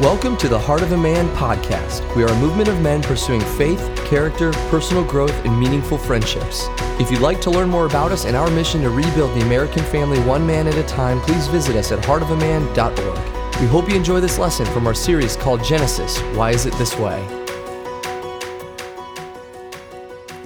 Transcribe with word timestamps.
Welcome 0.00 0.38
to 0.38 0.48
the 0.48 0.58
Heart 0.58 0.80
of 0.80 0.92
a 0.92 0.96
Man 0.96 1.28
podcast. 1.36 2.16
We 2.16 2.22
are 2.22 2.28
a 2.28 2.40
movement 2.40 2.70
of 2.70 2.80
men 2.80 3.02
pursuing 3.02 3.42
faith, 3.42 3.78
character, 4.06 4.50
personal 4.70 5.04
growth, 5.04 5.34
and 5.44 5.60
meaningful 5.60 5.98
friendships. 5.98 6.68
If 6.98 7.10
you'd 7.10 7.20
like 7.20 7.42
to 7.42 7.50
learn 7.50 7.68
more 7.68 7.84
about 7.84 8.10
us 8.10 8.24
and 8.24 8.34
our 8.34 8.50
mission 8.50 8.80
to 8.80 8.88
rebuild 8.88 9.36
the 9.36 9.44
American 9.44 9.84
family 9.84 10.18
one 10.20 10.46
man 10.46 10.66
at 10.66 10.74
a 10.76 10.84
time, 10.84 11.20
please 11.20 11.48
visit 11.48 11.76
us 11.76 11.92
at 11.92 11.98
heartofaman.org. 11.98 13.60
We 13.60 13.66
hope 13.66 13.90
you 13.90 13.94
enjoy 13.94 14.20
this 14.20 14.38
lesson 14.38 14.64
from 14.64 14.86
our 14.86 14.94
series 14.94 15.36
called 15.36 15.62
Genesis 15.62 16.18
Why 16.34 16.52
Is 16.52 16.64
It 16.64 16.72
This 16.76 16.96
Way? 16.96 17.22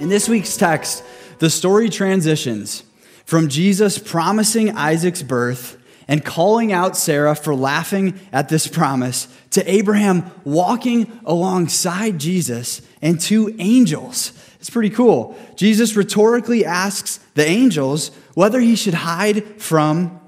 In 0.01 0.09
this 0.09 0.27
week's 0.27 0.57
text, 0.57 1.01
the 1.39 1.49
story 1.49 1.87
transitions 1.87 2.83
from 3.23 3.47
Jesus 3.47 3.97
promising 3.99 4.75
Isaac's 4.75 5.23
birth 5.23 5.77
and 6.07 6.23
calling 6.23 6.71
out 6.71 6.95
Sarah 6.95 7.35
for 7.35 7.55
laughing 7.55 8.19
at 8.31 8.49
this 8.49 8.67
promise 8.67 9.27
to 9.51 9.69
Abraham 9.69 10.29
walking 10.43 11.19
alongside 11.25 12.19
Jesus 12.19 12.81
and 13.01 13.19
two 13.19 13.55
angels. 13.59 14.31
It's 14.59 14.69
pretty 14.69 14.89
cool. 14.89 15.37
Jesus 15.55 15.95
rhetorically 15.95 16.65
asks 16.65 17.19
the 17.35 17.47
angels 17.47 18.11
whether 18.33 18.59
he 18.59 18.75
should 18.75 18.93
hide 18.93 19.61
from 19.61 20.19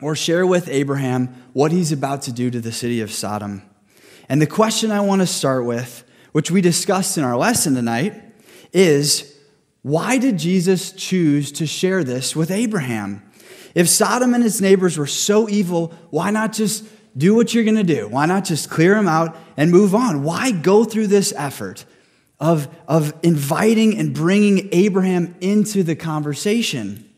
or 0.00 0.14
share 0.14 0.46
with 0.46 0.68
Abraham 0.68 1.26
what 1.52 1.72
he's 1.72 1.92
about 1.92 2.22
to 2.22 2.32
do 2.32 2.50
to 2.50 2.60
the 2.60 2.72
city 2.72 3.00
of 3.00 3.12
Sodom. 3.12 3.62
And 4.28 4.40
the 4.40 4.46
question 4.46 4.90
I 4.90 5.00
want 5.00 5.22
to 5.22 5.26
start 5.26 5.64
with, 5.64 6.04
which 6.32 6.50
we 6.50 6.60
discussed 6.60 7.18
in 7.18 7.24
our 7.24 7.36
lesson 7.36 7.74
tonight, 7.74 8.14
is 8.72 9.36
why 9.82 10.18
did 10.18 10.38
Jesus 10.38 10.92
choose 10.92 11.50
to 11.52 11.66
share 11.66 12.04
this 12.04 12.36
with 12.36 12.50
Abraham? 12.50 13.22
If 13.74 13.88
Sodom 13.88 14.34
and 14.34 14.44
its 14.44 14.60
neighbors 14.60 14.98
were 14.98 15.06
so 15.06 15.48
evil, 15.48 15.94
why 16.10 16.30
not 16.30 16.52
just 16.52 16.84
do 17.16 17.34
what 17.34 17.54
you're 17.54 17.64
going 17.64 17.76
to 17.76 17.82
do? 17.82 18.08
Why 18.08 18.26
not 18.26 18.44
just 18.44 18.70
clear 18.70 18.94
them 18.94 19.08
out 19.08 19.36
and 19.56 19.70
move 19.70 19.94
on? 19.94 20.22
Why 20.22 20.50
go 20.50 20.84
through 20.84 21.08
this 21.08 21.32
effort 21.36 21.84
of, 22.38 22.68
of 22.88 23.14
inviting 23.22 23.98
and 23.98 24.14
bringing 24.14 24.68
Abraham 24.72 25.34
into 25.40 25.82
the 25.82 25.96
conversation? 25.96 27.08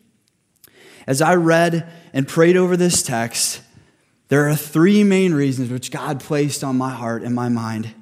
As 1.07 1.21
I 1.21 1.35
read 1.35 1.91
and 2.13 2.29
prayed 2.29 2.57
over 2.57 2.77
this 2.77 3.03
text, 3.03 3.61
there 4.29 4.49
are 4.49 4.57
three 4.57 5.05
main 5.05 5.35
reasons 5.35 5.71
which 5.71 5.91
God 5.91 6.21
placed 6.21 6.63
on 6.65 6.77
my 6.77 6.91
heart 6.91 7.23
and 7.23 7.35
my 7.35 7.49
mind. 7.49 7.95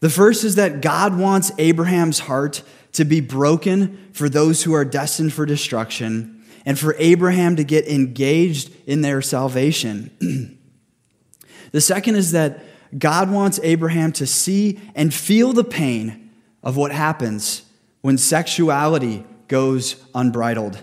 The 0.00 0.10
first 0.10 0.42
is 0.42 0.56
that 0.56 0.80
God 0.80 1.16
wants 1.16 1.52
Abraham's 1.58 2.20
heart 2.20 2.62
to 2.92 3.04
be 3.04 3.20
broken 3.20 4.08
for 4.12 4.28
those 4.28 4.64
who 4.64 4.74
are 4.74 4.84
destined 4.84 5.32
for 5.32 5.46
destruction 5.46 6.31
and 6.64 6.78
for 6.78 6.94
Abraham 6.98 7.56
to 7.56 7.64
get 7.64 7.86
engaged 7.88 8.72
in 8.86 9.02
their 9.02 9.22
salvation. 9.22 10.58
the 11.72 11.80
second 11.80 12.16
is 12.16 12.32
that 12.32 12.62
God 12.96 13.30
wants 13.30 13.58
Abraham 13.62 14.12
to 14.12 14.26
see 14.26 14.80
and 14.94 15.12
feel 15.12 15.52
the 15.52 15.64
pain 15.64 16.30
of 16.62 16.76
what 16.76 16.92
happens 16.92 17.62
when 18.02 18.18
sexuality 18.18 19.24
goes 19.48 19.96
unbridled. 20.14 20.78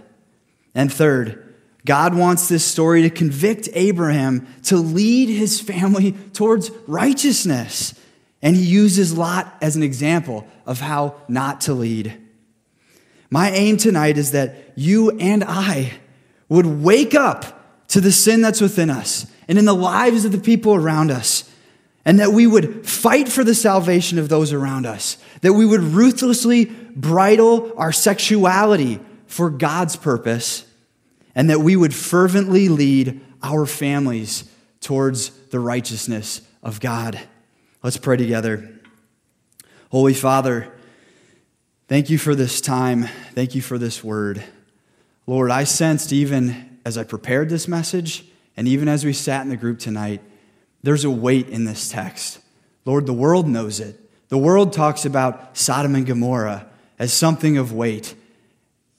And 0.74 0.92
third, 0.92 1.56
God 1.86 2.16
wants 2.16 2.48
this 2.48 2.66
story 2.66 3.04
to 3.04 3.10
convict 3.10 3.70
Abraham 3.74 4.48
to 4.64 4.78
lead 4.78 5.30
his 5.30 5.62
family 5.62 6.12
towards 6.34 6.72
righteousness. 6.88 7.94
And 8.42 8.56
he 8.56 8.64
uses 8.64 9.18
Lot 9.18 9.54
as 9.62 9.76
an 9.76 9.84
example 9.84 10.48
of 10.66 10.80
how 10.80 11.16
not 11.28 11.62
to 11.62 11.74
lead. 11.74 12.20
My 13.30 13.52
aim 13.52 13.78
tonight 13.78 14.18
is 14.18 14.32
that 14.32 14.56
you 14.76 15.12
and 15.20 15.44
I 15.44 15.94
would 16.48 16.66
wake 16.66 17.14
up 17.14 17.88
to 17.90 18.02
the 18.02 18.12
sin 18.12 18.42
that's 18.42 18.62
within 18.62 18.90
us 18.90 19.26
and 19.48 19.58
in 19.58 19.66
the 19.66 19.76
lives 19.76 20.26
of 20.26 20.32
the 20.32 20.40
people 20.40 20.74
around 20.74 21.12
us, 21.12 21.50
and 22.06 22.20
that 22.20 22.32
we 22.32 22.48
would 22.48 22.88
fight 22.88 23.28
for 23.28 23.44
the 23.44 23.56
salvation 23.56 24.18
of 24.18 24.30
those 24.30 24.54
around 24.54 24.86
us, 24.86 25.18
that 25.42 25.54
we 25.54 25.66
would 25.66 25.82
ruthlessly 25.82 26.66
bridle 26.66 27.72
our 27.78 27.92
sexuality 27.92 29.00
for 29.28 29.50
God's 29.50 29.96
purpose, 29.96 30.66
and 31.36 31.50
that 31.50 31.60
we 31.60 31.76
would 31.76 31.94
fervently 31.94 32.70
lead 32.70 33.22
our 33.44 33.66
families 33.66 34.44
towards 34.82 35.30
the 35.50 35.60
righteousness 35.60 36.42
of 36.64 36.80
God. 36.80 37.20
Let's 37.84 37.98
pray 37.98 38.18
together. 38.18 38.72
Holy 39.92 40.14
Father, 40.14 40.72
Thank 41.90 42.12
you 42.12 42.20
for 42.20 42.36
this 42.36 42.62
time. 42.62 43.06
Thank 43.34 43.56
you 43.56 43.64
for 43.64 43.80
this 43.80 44.04
word. 44.04 44.44
Lord, 45.26 45.50
I 45.50 45.64
sensed 45.64 46.14
even 46.14 46.78
as 46.86 47.00
I 47.00 47.04
prepared 47.04 47.50
this 47.50 47.68
message 47.68 48.26
and 48.56 48.68
even 48.68 48.88
as 48.88 49.04
we 49.04 49.12
sat 49.12 49.42
in 49.42 49.50
the 49.50 49.58
group 49.58 49.80
tonight, 49.80 50.22
there's 50.84 51.04
a 51.04 51.10
weight 51.10 51.50
in 51.50 51.66
this 51.66 51.90
text. 51.90 52.42
Lord, 52.86 53.08
the 53.08 53.14
world 53.14 53.48
knows 53.48 53.80
it. 53.80 54.00
The 54.28 54.38
world 54.38 54.72
talks 54.72 55.04
about 55.04 55.58
Sodom 55.58 55.96
and 55.96 56.06
Gomorrah 56.06 56.68
as 57.00 57.12
something 57.12 57.58
of 57.58 57.74
weight. 57.74 58.14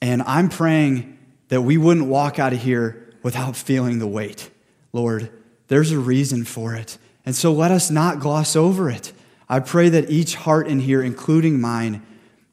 And 0.01 0.21
I'm 0.23 0.49
praying 0.49 1.17
that 1.47 1.61
we 1.61 1.77
wouldn't 1.77 2.07
walk 2.07 2.39
out 2.39 2.51
of 2.51 2.61
here 2.61 3.09
without 3.23 3.55
feeling 3.55 3.99
the 3.99 4.07
weight. 4.07 4.49
Lord, 4.91 5.31
there's 5.69 5.93
a 5.93 5.97
reason 5.97 6.43
for 6.43 6.75
it. 6.75 6.97
And 7.25 7.37
so 7.37 7.53
let 7.53 7.71
us 7.71 7.89
not 7.89 8.19
gloss 8.19 8.57
over 8.57 8.89
it. 8.89 9.13
I 9.47 9.61
pray 9.61 9.87
that 9.87 10.09
each 10.09 10.35
heart 10.35 10.67
in 10.67 10.81
here, 10.81 11.01
including 11.01 11.61
mine, 11.61 12.05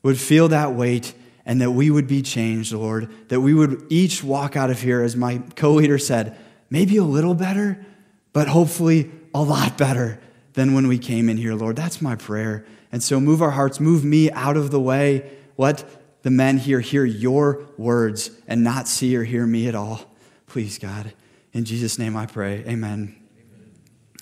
would 0.02 0.18
feel 0.18 0.48
that 0.48 0.72
weight 0.74 1.14
and 1.44 1.60
that 1.60 1.70
we 1.70 1.90
would 1.90 2.06
be 2.06 2.22
changed, 2.22 2.72
Lord. 2.72 3.10
That 3.28 3.40
we 3.40 3.54
would 3.54 3.84
each 3.88 4.22
walk 4.22 4.56
out 4.56 4.70
of 4.70 4.82
here, 4.82 5.02
as 5.02 5.16
my 5.16 5.38
co 5.56 5.72
leader 5.72 5.98
said, 5.98 6.36
maybe 6.70 6.96
a 6.96 7.04
little 7.04 7.34
better, 7.34 7.84
but 8.32 8.48
hopefully 8.48 9.10
a 9.34 9.42
lot 9.42 9.78
better 9.78 10.20
than 10.52 10.74
when 10.74 10.88
we 10.88 10.98
came 10.98 11.28
in 11.28 11.36
here, 11.36 11.54
Lord. 11.54 11.76
That's 11.76 12.02
my 12.02 12.16
prayer. 12.16 12.66
And 12.92 13.02
so 13.02 13.20
move 13.20 13.42
our 13.42 13.50
hearts, 13.50 13.80
move 13.80 14.04
me 14.04 14.30
out 14.30 14.56
of 14.56 14.70
the 14.70 14.80
way. 14.80 15.30
Let 15.56 15.84
the 16.22 16.30
men 16.30 16.58
here 16.58 16.80
hear 16.80 17.04
your 17.04 17.66
words 17.76 18.30
and 18.46 18.62
not 18.62 18.88
see 18.88 19.16
or 19.16 19.24
hear 19.24 19.46
me 19.46 19.68
at 19.68 19.74
all. 19.74 20.00
Please, 20.46 20.78
God. 20.78 21.12
In 21.52 21.64
Jesus' 21.64 21.98
name 21.98 22.16
I 22.16 22.26
pray. 22.26 22.64
Amen. 22.66 23.27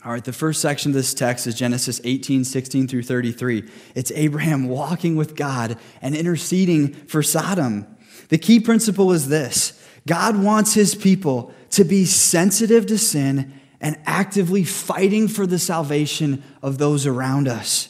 All 0.07 0.13
right, 0.13 0.23
the 0.23 0.33
first 0.33 0.61
section 0.61 0.93
of 0.93 0.95
this 0.95 1.15
text 1.15 1.49
is 1.49 1.57
Genesis 1.57 2.01
18, 2.05 2.45
16 2.45 2.87
through 2.87 3.03
33. 3.03 3.69
It's 3.97 4.13
Abraham 4.13 4.69
walking 4.69 5.17
with 5.17 5.35
God 5.35 5.79
and 6.01 6.15
interceding 6.15 6.93
for 6.93 7.25
Sodom. 7.25 7.89
The 8.29 8.39
key 8.39 8.61
principle 8.61 9.11
is 9.11 9.29
this 9.29 9.85
God 10.07 10.41
wants 10.41 10.75
his 10.75 10.95
people 10.95 11.53
to 11.71 11.83
be 11.83 12.05
sensitive 12.05 12.87
to 12.87 12.99
sin 12.99 13.53
and 13.81 13.99
actively 14.07 14.63
fighting 14.63 15.27
for 15.27 15.45
the 15.45 15.59
salvation 15.59 16.45
of 16.63 16.79
those 16.79 17.05
around 17.05 17.49
us. 17.49 17.89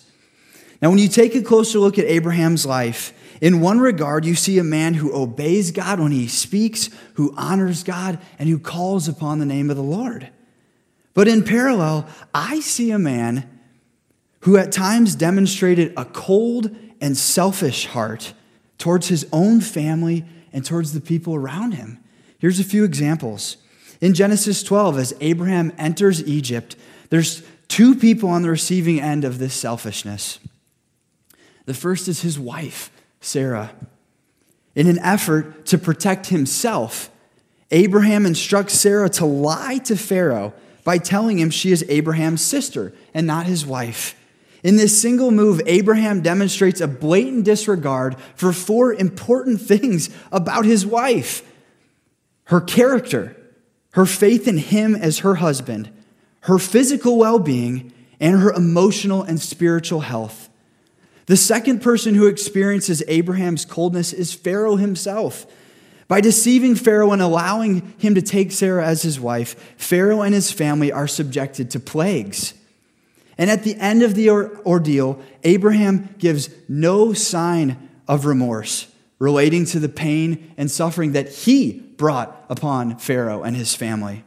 Now, 0.81 0.89
when 0.89 0.99
you 0.99 1.09
take 1.09 1.35
a 1.35 1.43
closer 1.43 1.79
look 1.79 1.99
at 1.99 2.07
Abraham's 2.07 2.65
life, 2.65 3.13
in 3.43 3.61
one 3.61 3.79
regard, 3.79 4.25
you 4.25 4.37
see 4.37 4.59
a 4.59 4.65
man 4.65 4.95
who 4.95 5.15
obeys 5.15 5.71
God 5.71 6.01
when 6.01 6.13
he 6.13 6.29
speaks, 6.29 6.89
who 7.17 7.35
honors 7.37 7.83
God, 7.83 8.19
and 8.39 8.49
who 8.49 8.59
calls 8.59 9.07
upon 9.07 9.39
the 9.39 9.45
name 9.45 9.69
of 9.69 9.77
the 9.77 9.83
Lord. 9.83 10.31
But 11.17 11.29
in 11.29 11.45
parallel, 11.45 12.07
I 12.35 12.61
see 12.61 12.91
a 12.91 12.99
man 12.99 13.49
who 14.41 14.59
at 14.59 14.71
times 14.71 15.15
demonstrated 15.15 15.95
a 15.97 16.05
cold 16.05 16.77
and 17.01 17.17
selfish 17.17 17.87
heart 17.87 18.35
towards 18.77 19.09
his 19.09 19.27
own 19.33 19.63
family 19.63 20.27
and 20.53 20.63
towards 20.63 20.93
the 20.93 21.01
people 21.01 21.35
around 21.35 21.73
him. 21.73 22.05
Here's 22.39 22.61
a 22.61 22.65
few 22.65 22.85
examples. 22.85 23.57
In 24.03 24.13
Genesis 24.13 24.63
12, 24.63 24.99
as 24.99 25.15
Abraham 25.23 25.73
enters 25.79 26.23
Egypt, 26.29 26.77
there's 27.09 27.43
two 27.67 27.95
people 27.95 28.29
on 28.29 28.43
the 28.43 28.51
receiving 28.51 29.01
end 29.01 29.25
of 29.25 29.39
this 29.39 29.55
selfishness. 29.55 30.39
The 31.65 31.73
first 31.73 32.09
is 32.09 32.21
his 32.21 32.39
wife, 32.39 32.91
Sarah. 33.23 33.73
In 34.75 34.87
an 34.87 34.99
effort 34.99 35.65
to 35.65 35.79
protect 35.79 36.27
himself, 36.27 37.09
Abraham 37.71 38.27
instructs 38.27 38.75
Sarah 38.75 39.09
to 39.09 39.25
lie 39.25 39.79
to 39.79 39.97
Pharaoh 39.97 40.53
by 40.87 40.99
telling 40.99 41.41
him 41.41 41.51
she 41.51 41.73
is 41.73 41.85
Abraham's 41.89 42.43
sister 42.43 42.93
and 43.13 43.27
not 43.27 43.45
his 43.45 43.67
wife. 43.67 44.15
In 44.63 44.77
this 44.77 44.97
single 45.03 45.33
move, 45.33 45.61
Abraham 45.67 46.23
demonstrates 46.23 46.81
a 46.81 46.87
blatant 46.87 47.45
disregard 47.45 48.17
for 48.37 48.53
four 48.53 48.93
important 48.95 49.61
things 49.73 50.09
about 50.31 50.65
his 50.65 50.87
wife 50.87 51.43
her 52.45 52.61
character, 52.61 53.37
her 53.95 54.07
faith 54.07 54.47
in 54.47 54.59
him 54.59 54.95
as 54.95 55.19
her 55.19 55.35
husband, 55.35 55.91
her 56.43 56.61
physical 56.61 57.19
well 57.19 57.41
being, 57.41 57.93
and 58.21 58.41
her 58.41 58.53
emotional 58.53 59.25
and 59.25 59.41
spiritual 59.41 60.03
health. 60.03 60.49
The 61.27 61.37
second 61.37 61.83
person 61.83 62.15
who 62.15 62.29
experiences 62.29 63.03
Abraham's 63.09 63.65
coldness 63.65 64.13
is 64.13 64.33
Pharaoh 64.33 64.77
himself. 64.77 65.47
By 66.09 66.21
deceiving 66.21 66.77
Pharaoh 66.77 67.13
and 67.13 67.21
allowing 67.21 67.95
him 67.99 68.15
to 68.15 68.23
take 68.23 68.53
Sarah 68.53 68.87
as 68.87 69.03
his 69.03 69.19
wife, 69.19 69.75
Pharaoh 69.77 70.23
and 70.23 70.35
his 70.35 70.53
family 70.53 70.93
are 70.93 71.09
subjected 71.09 71.71
to 71.73 71.81
plagues. 71.81 72.55
And 73.39 73.51
at 73.51 73.65
the 73.65 73.75
end 73.77 74.03
of 74.03 74.15
the 74.15 74.31
ordeal, 74.31 75.21
Abraham 75.43 76.15
gives 76.19 76.49
no 76.69 77.13
sign 77.13 77.91
of 78.09 78.25
remorse 78.25 78.87
relating 79.19 79.65
to 79.65 79.81
the 79.81 79.89
pain 79.89 80.55
and 80.57 80.71
suffering 80.71 81.13
that 81.13 81.31
he 81.31 81.73
brought 81.73 82.45
upon 82.49 82.99
Pharaoh 82.99 83.43
and 83.43 83.57
his 83.57 83.75
family. 83.75 84.25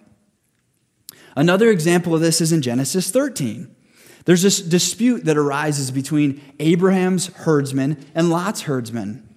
Another 1.36 1.70
example 1.70 2.14
of 2.16 2.22
this 2.22 2.42
is 2.42 2.52
in 2.52 2.62
Genesis 2.62 3.12
13. 3.12 3.74
There's 4.26 4.42
this 4.42 4.60
dispute 4.60 5.26
that 5.26 5.38
arises 5.38 5.92
between 5.92 6.42
Abraham's 6.60 7.28
herdsmen 7.28 8.04
and 8.14 8.30
Lot's 8.30 8.64
herdsmen. 8.64 9.29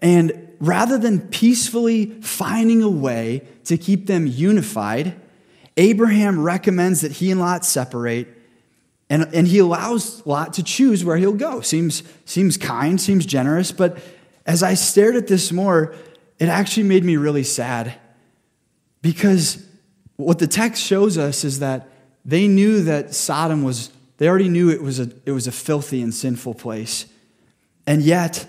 And 0.00 0.54
rather 0.60 0.98
than 0.98 1.28
peacefully 1.28 2.20
finding 2.20 2.82
a 2.82 2.88
way 2.88 3.46
to 3.64 3.76
keep 3.76 4.06
them 4.06 4.26
unified, 4.26 5.14
Abraham 5.76 6.40
recommends 6.40 7.02
that 7.02 7.12
he 7.12 7.30
and 7.30 7.40
Lot 7.40 7.64
separate, 7.64 8.28
and, 9.10 9.28
and 9.34 9.46
he 9.46 9.58
allows 9.58 10.24
Lot 10.26 10.54
to 10.54 10.62
choose 10.62 11.04
where 11.04 11.16
he'll 11.16 11.32
go. 11.32 11.60
Seems, 11.60 12.02
seems 12.24 12.56
kind, 12.56 13.00
seems 13.00 13.24
generous, 13.24 13.72
but 13.72 13.98
as 14.44 14.62
I 14.62 14.74
stared 14.74 15.16
at 15.16 15.28
this 15.28 15.52
more, 15.52 15.94
it 16.38 16.48
actually 16.48 16.84
made 16.84 17.04
me 17.04 17.16
really 17.16 17.44
sad. 17.44 17.94
Because 19.02 19.64
what 20.16 20.38
the 20.38 20.46
text 20.46 20.82
shows 20.82 21.16
us 21.16 21.44
is 21.44 21.60
that 21.60 21.88
they 22.24 22.48
knew 22.48 22.82
that 22.82 23.14
Sodom 23.14 23.62
was, 23.62 23.90
they 24.16 24.28
already 24.28 24.48
knew 24.48 24.70
it 24.70 24.82
was 24.82 24.98
a, 24.98 25.10
it 25.24 25.32
was 25.32 25.46
a 25.46 25.52
filthy 25.52 26.02
and 26.02 26.12
sinful 26.12 26.54
place. 26.54 27.06
And 27.86 28.02
yet, 28.02 28.46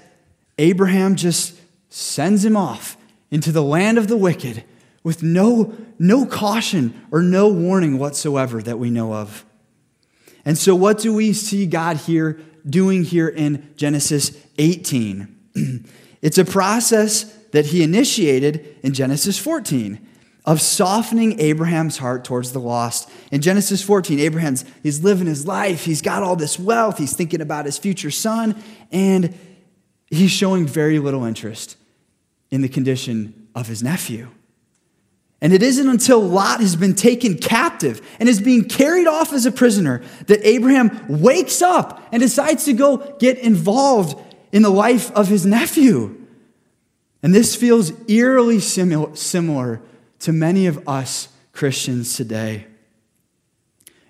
Abraham 0.60 1.16
just 1.16 1.60
sends 1.90 2.46
him 2.46 2.56
off 2.56 2.98
into 3.32 3.52
the 3.52 3.64
land 3.64 3.98
of 3.98 4.08
the 4.08 4.18
wicked 4.18 4.64
with 5.04 5.24
no, 5.24 5.76
no 5.98 6.26
caution 6.26 7.08
or 7.12 7.22
no 7.22 7.48
warning 7.48 7.98
whatsoever 7.98 8.62
that 8.62 8.78
we 8.78 8.90
know 8.90 9.14
of. 9.14 9.46
And 10.46 10.58
so, 10.58 10.76
what 10.76 11.00
do 11.00 11.14
we 11.14 11.34
see 11.34 11.66
God 11.66 11.98
here 11.98 12.40
doing 12.68 13.04
here 13.04 13.28
in 13.28 13.74
Genesis 13.76 14.38
18? 14.58 15.86
it's 16.22 16.38
a 16.38 16.46
process 16.46 17.24
that 17.52 17.68
he 17.68 17.82
initiated 17.82 18.78
in 18.84 18.94
Genesis 18.94 19.40
14 19.40 20.06
of 20.46 20.62
softening 20.62 21.40
Abraham's 21.40 21.98
heart 21.98 22.24
towards 22.24 22.52
the 22.52 22.60
lost. 22.60 23.10
In 23.32 23.42
Genesis 23.42 23.82
14, 23.82 24.20
Abraham's 24.20 24.66
he's 24.84 25.04
living 25.04 25.28
his 25.28 25.46
life, 25.46 25.86
he's 25.86 26.02
got 26.02 26.24
all 26.24 26.36
this 26.36 26.58
wealth, 26.60 26.98
he's 26.98 27.16
thinking 27.16 27.42
about 27.42 27.66
his 27.66 27.78
future 27.78 28.12
son, 28.12 28.62
and 28.92 29.38
he's 30.10 30.32
showing 30.32 30.66
very 30.66 31.00
little 31.00 31.24
interest 31.24 31.78
in 32.52 32.62
the 32.62 32.70
condition 32.70 33.48
of 33.56 33.68
his 33.68 33.84
nephew. 33.84 34.30
And 35.42 35.54
it 35.54 35.64
isn't 35.64 35.88
until 35.88 36.20
Lot 36.22 36.60
has 36.60 36.76
been 36.76 36.96
taken 36.96 37.38
captive 37.38 38.02
and 38.20 38.28
is 38.28 38.42
being 38.42 38.66
carried 38.66 39.08
off 39.08 39.32
as 39.32 39.46
a 39.46 39.52
prisoner 39.52 40.02
that 40.28 40.46
Abraham 40.46 41.06
wakes 41.08 41.62
up 41.62 42.04
and 42.12 42.22
decides 42.22 42.66
to 42.66 42.74
go 42.74 42.98
get 43.20 43.38
involved 43.38 44.22
in 44.52 44.64
the 44.64 44.70
life 44.70 45.12
of 45.12 45.28
his 45.28 45.46
nephew. 45.46 46.16
And 47.24 47.34
this 47.34 47.56
feels 47.56 47.92
eerily 48.10 48.60
similar 48.60 49.82
to 50.20 50.32
many 50.34 50.66
of 50.66 50.88
us 50.88 51.30
Christians 51.54 52.16
today. 52.16 52.66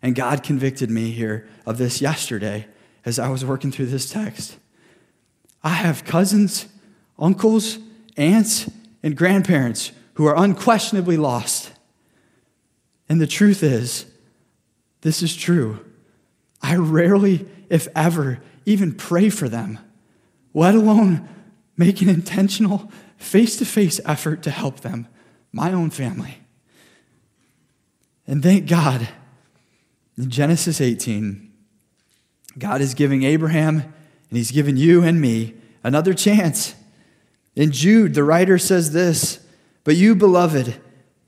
And 0.02 0.16
God 0.16 0.44
convicted 0.44 0.90
me 0.90 1.12
here 1.12 1.48
of 1.66 1.78
this 1.78 2.02
yesterday 2.02 2.68
as 3.06 3.20
I 3.20 3.30
was 3.30 3.44
working 3.44 3.72
through 3.72 3.88
this 3.88 4.10
text. 4.10 4.59
I 5.64 5.70
have 5.70 6.06
cousins, 6.06 6.68
uncles, 7.18 7.78
aunts, 8.18 8.70
and 9.04 9.16
grandparents 9.16 9.92
who 10.16 10.26
are 10.26 10.38
unquestionably 10.38 11.18
lost. 11.18 11.72
And 13.08 13.20
the 13.20 13.28
truth 13.28 13.64
is, 13.64 14.06
this 15.02 15.24
is 15.24 15.36
true. 15.36 15.86
I 16.62 16.76
rarely, 16.76 17.48
if 17.70 17.88
ever, 17.96 18.40
even 18.66 18.94
pray 18.94 19.30
for 19.30 19.50
them, 19.50 19.80
let 20.54 20.76
alone 20.76 21.28
make 21.78 22.02
an 22.02 22.10
intentional, 22.10 22.92
face 23.18 23.56
to 23.58 23.66
face 23.66 24.00
effort 24.06 24.44
to 24.44 24.52
help 24.52 24.82
them, 24.82 25.08
my 25.52 25.72
own 25.72 25.90
family. 25.90 26.40
And 28.28 28.44
thank 28.44 28.68
God, 28.68 29.08
in 30.18 30.30
Genesis 30.30 30.82
18, 30.82 31.52
God 32.58 32.82
is 32.82 32.94
giving 32.94 33.24
Abraham 33.24 33.94
and 34.30 34.38
he's 34.38 34.52
given 34.52 34.78
you 34.78 35.04
and 35.04 35.20
me 35.20 35.56
another 35.84 36.14
chance. 36.14 36.76
In 37.56 37.72
Jude, 37.72 38.14
the 38.14 38.24
writer 38.24 38.58
says 38.58 38.92
this 38.92 39.46
But 39.84 39.96
you, 39.96 40.16
beloved, 40.16 40.76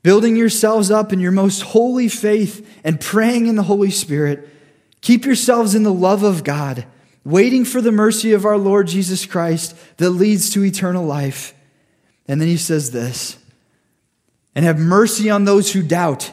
building 0.02 0.36
yourselves 0.36 0.90
up 0.90 1.12
in 1.12 1.20
your 1.20 1.32
most 1.32 1.62
holy 1.62 2.08
faith 2.08 2.66
and 2.84 3.00
praying 3.00 3.46
in 3.46 3.56
the 3.56 3.64
Holy 3.64 3.90
Spirit, 3.90 4.48
keep 5.00 5.24
yourselves 5.24 5.74
in 5.74 5.82
the 5.82 5.92
love 5.92 6.22
of 6.22 6.44
God, 6.44 6.86
waiting 7.24 7.64
for 7.64 7.80
the 7.80 7.92
mercy 7.92 8.32
of 8.32 8.44
our 8.44 8.58
Lord 8.58 8.86
Jesus 8.86 9.26
Christ 9.26 9.76
that 9.98 10.10
leads 10.10 10.50
to 10.50 10.64
eternal 10.64 11.04
life. 11.04 11.54
And 12.26 12.40
then 12.40 12.48
he 12.48 12.56
says 12.56 12.92
this 12.92 13.38
and 14.54 14.64
have 14.64 14.78
mercy 14.78 15.30
on 15.30 15.44
those 15.44 15.72
who 15.72 15.82
doubt 15.82 16.32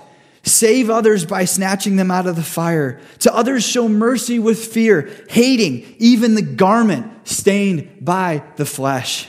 Save 0.49 0.89
others 0.89 1.25
by 1.25 1.45
snatching 1.45 1.95
them 1.95 2.09
out 2.11 2.25
of 2.25 2.35
the 2.35 2.43
fire. 2.43 2.99
To 3.19 3.33
others, 3.33 3.63
show 3.63 3.87
mercy 3.87 4.39
with 4.39 4.65
fear, 4.65 5.09
hating 5.29 5.95
even 5.99 6.35
the 6.35 6.41
garment 6.41 7.27
stained 7.27 7.99
by 8.01 8.43
the 8.55 8.65
flesh. 8.65 9.27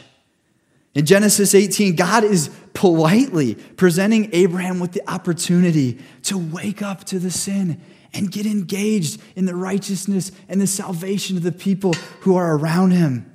In 0.95 1.07
Genesis 1.07 1.55
18, 1.55 1.95
God 1.95 2.25
is 2.25 2.51
politely 2.73 3.55
presenting 3.55 4.31
Abraham 4.33 4.81
with 4.81 4.93
the 4.93 5.09
opportunity 5.09 5.99
to 6.23 6.39
wake 6.39 6.83
up 6.83 7.05
to 7.05 7.19
the 7.19 7.31
sin 7.31 7.81
and 8.13 8.33
get 8.33 8.47
engaged 8.47 9.21
in 9.37 9.45
the 9.45 9.55
righteousness 9.55 10.33
and 10.49 10.61
the 10.61 10.67
salvation 10.67 11.37
of 11.37 11.43
the 11.43 11.53
people 11.53 11.93
who 12.21 12.37
are 12.37 12.57
around 12.57 12.91
him. 12.93 13.31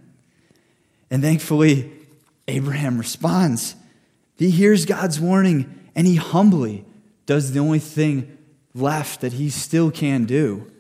And 1.10 1.22
thankfully, 1.22 1.92
Abraham 2.48 2.98
responds. 2.98 3.76
He 4.38 4.50
hears 4.50 4.86
God's 4.86 5.20
warning 5.20 5.88
and 5.96 6.06
he 6.06 6.16
humbly 6.16 6.84
does 7.26 7.52
the 7.52 7.60
only 7.60 7.80
thing 7.80 8.38
left 8.74 9.22
that 9.22 9.34
he 9.34 9.50
still 9.50 9.92
can 9.92 10.26
do. 10.26 10.72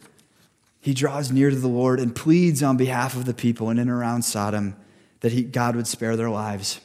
He 0.82 0.94
draws 0.94 1.32
near 1.32 1.50
to 1.50 1.56
the 1.56 1.68
Lord 1.68 2.00
and 2.00 2.16
pleads 2.16 2.62
on 2.62 2.78
behalf 2.78 3.16
of 3.16 3.26
the 3.26 3.34
people 3.34 3.70
in 3.70 3.80
and 3.80 3.90
around 3.90 4.24
Sodom 4.24 4.76
that 5.22 5.32
he, 5.32 5.44
God 5.44 5.76
would 5.76 5.88
spare 5.88 6.16
their 6.16 6.30
lives. 6.30 6.80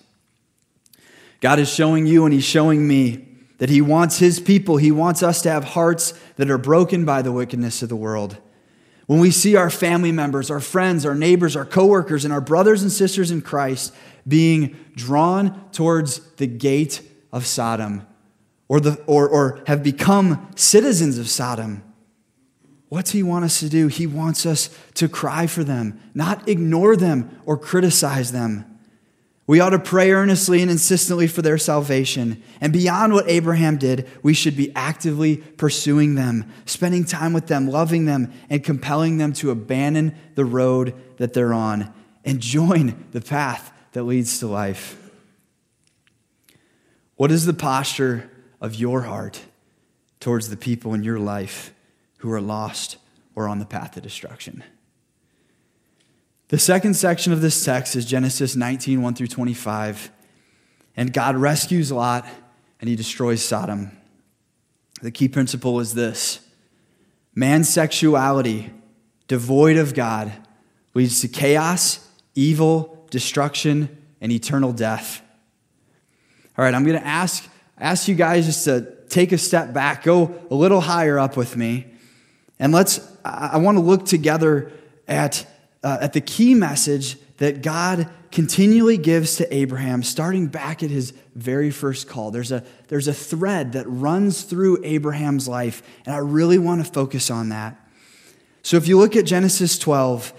God 1.40 1.58
is 1.58 1.72
showing 1.72 2.06
you 2.06 2.24
and 2.24 2.32
he's 2.32 2.44
showing 2.44 2.86
me 2.86 3.26
that 3.58 3.68
he 3.68 3.82
wants 3.82 4.18
his 4.18 4.40
people, 4.40 4.78
he 4.78 4.90
wants 4.90 5.22
us 5.22 5.42
to 5.42 5.50
have 5.50 5.64
hearts 5.64 6.14
that 6.36 6.50
are 6.50 6.56
broken 6.56 7.04
by 7.04 7.20
the 7.20 7.32
wickedness 7.32 7.82
of 7.82 7.90
the 7.90 7.96
world. 7.96 8.38
When 9.06 9.20
we 9.20 9.30
see 9.30 9.56
our 9.56 9.68
family 9.68 10.12
members, 10.12 10.50
our 10.50 10.60
friends, 10.60 11.04
our 11.04 11.14
neighbors, 11.14 11.56
our 11.56 11.66
coworkers, 11.66 12.24
and 12.24 12.32
our 12.32 12.40
brothers 12.40 12.80
and 12.80 12.90
sisters 12.90 13.30
in 13.30 13.42
Christ 13.42 13.92
being 14.26 14.76
drawn 14.94 15.68
towards 15.72 16.20
the 16.36 16.46
gate 16.46 17.02
of 17.32 17.44
Sodom, 17.44 18.06
or, 18.70 18.78
the, 18.78 19.02
or, 19.08 19.28
or 19.28 19.64
have 19.66 19.82
become 19.82 20.48
citizens 20.54 21.18
of 21.18 21.28
Sodom. 21.28 21.82
What's 22.88 23.10
he 23.10 23.20
want 23.20 23.44
us 23.44 23.58
to 23.58 23.68
do? 23.68 23.88
He 23.88 24.06
wants 24.06 24.46
us 24.46 24.70
to 24.94 25.08
cry 25.08 25.48
for 25.48 25.64
them, 25.64 26.00
not 26.14 26.48
ignore 26.48 26.94
them 26.94 27.36
or 27.46 27.58
criticize 27.58 28.30
them. 28.30 28.64
We 29.48 29.58
ought 29.58 29.70
to 29.70 29.80
pray 29.80 30.12
earnestly 30.12 30.62
and 30.62 30.70
insistently 30.70 31.26
for 31.26 31.42
their 31.42 31.58
salvation. 31.58 32.40
And 32.60 32.72
beyond 32.72 33.12
what 33.12 33.28
Abraham 33.28 33.76
did, 33.76 34.08
we 34.22 34.34
should 34.34 34.56
be 34.56 34.72
actively 34.76 35.38
pursuing 35.38 36.14
them, 36.14 36.48
spending 36.64 37.04
time 37.04 37.32
with 37.32 37.48
them, 37.48 37.66
loving 37.66 38.04
them, 38.04 38.32
and 38.48 38.62
compelling 38.62 39.18
them 39.18 39.32
to 39.32 39.50
abandon 39.50 40.14
the 40.36 40.44
road 40.44 40.94
that 41.16 41.32
they're 41.32 41.52
on 41.52 41.92
and 42.24 42.38
join 42.38 43.04
the 43.10 43.20
path 43.20 43.72
that 43.92 44.04
leads 44.04 44.38
to 44.38 44.46
life. 44.46 44.96
What 47.16 47.32
is 47.32 47.46
the 47.46 47.52
posture 47.52 48.29
of 48.60 48.74
your 48.74 49.02
heart 49.02 49.40
towards 50.20 50.50
the 50.50 50.56
people 50.56 50.94
in 50.94 51.02
your 51.02 51.18
life 51.18 51.72
who 52.18 52.30
are 52.30 52.40
lost 52.40 52.98
or 53.34 53.48
on 53.48 53.58
the 53.58 53.64
path 53.64 53.92
to 53.92 54.00
destruction. 54.00 54.62
The 56.48 56.58
second 56.58 56.94
section 56.94 57.32
of 57.32 57.40
this 57.40 57.64
text 57.64 57.96
is 57.96 58.04
Genesis 58.04 58.56
19, 58.56 59.02
1 59.02 59.14
through 59.14 59.28
25. 59.28 60.10
And 60.96 61.12
God 61.12 61.36
rescues 61.36 61.92
Lot 61.92 62.26
and 62.80 62.90
he 62.90 62.96
destroys 62.96 63.42
Sodom. 63.42 63.92
The 65.00 65.10
key 65.10 65.28
principle 65.28 65.80
is 65.80 65.94
this 65.94 66.40
man's 67.34 67.68
sexuality, 67.68 68.70
devoid 69.28 69.76
of 69.76 69.94
God, 69.94 70.32
leads 70.92 71.20
to 71.20 71.28
chaos, 71.28 72.06
evil, 72.34 73.06
destruction, 73.10 73.96
and 74.20 74.32
eternal 74.32 74.72
death. 74.72 75.22
All 76.58 76.64
right, 76.64 76.74
I'm 76.74 76.84
going 76.84 76.98
to 76.98 77.06
ask 77.06 77.48
ask 77.80 78.08
you 78.08 78.14
guys 78.14 78.46
just 78.46 78.64
to 78.64 78.94
take 79.08 79.32
a 79.32 79.38
step 79.38 79.72
back, 79.72 80.04
go 80.04 80.34
a 80.50 80.54
little 80.54 80.80
higher 80.80 81.18
up 81.18 81.36
with 81.36 81.56
me, 81.56 81.86
and 82.58 82.72
let's, 82.72 83.00
I 83.24 83.56
want 83.56 83.78
to 83.78 83.82
look 83.82 84.04
together 84.04 84.70
at, 85.08 85.46
uh, 85.82 85.98
at 86.00 86.12
the 86.12 86.20
key 86.20 86.54
message 86.54 87.16
that 87.38 87.62
God 87.62 88.08
continually 88.30 88.98
gives 88.98 89.36
to 89.36 89.54
Abraham, 89.54 90.02
starting 90.02 90.46
back 90.46 90.82
at 90.82 90.90
his 90.90 91.12
very 91.34 91.70
first 91.70 92.06
call. 92.06 92.30
There's 92.30 92.52
a, 92.52 92.62
there's 92.88 93.08
a 93.08 93.14
thread 93.14 93.72
that 93.72 93.86
runs 93.88 94.42
through 94.42 94.84
Abraham's 94.84 95.48
life, 95.48 95.82
and 96.04 96.14
I 96.14 96.18
really 96.18 96.58
want 96.58 96.84
to 96.84 96.92
focus 96.92 97.30
on 97.30 97.48
that. 97.48 97.76
So 98.62 98.76
if 98.76 98.86
you 98.86 98.98
look 98.98 99.16
at 99.16 99.24
Genesis 99.24 99.78
12, 99.78 100.34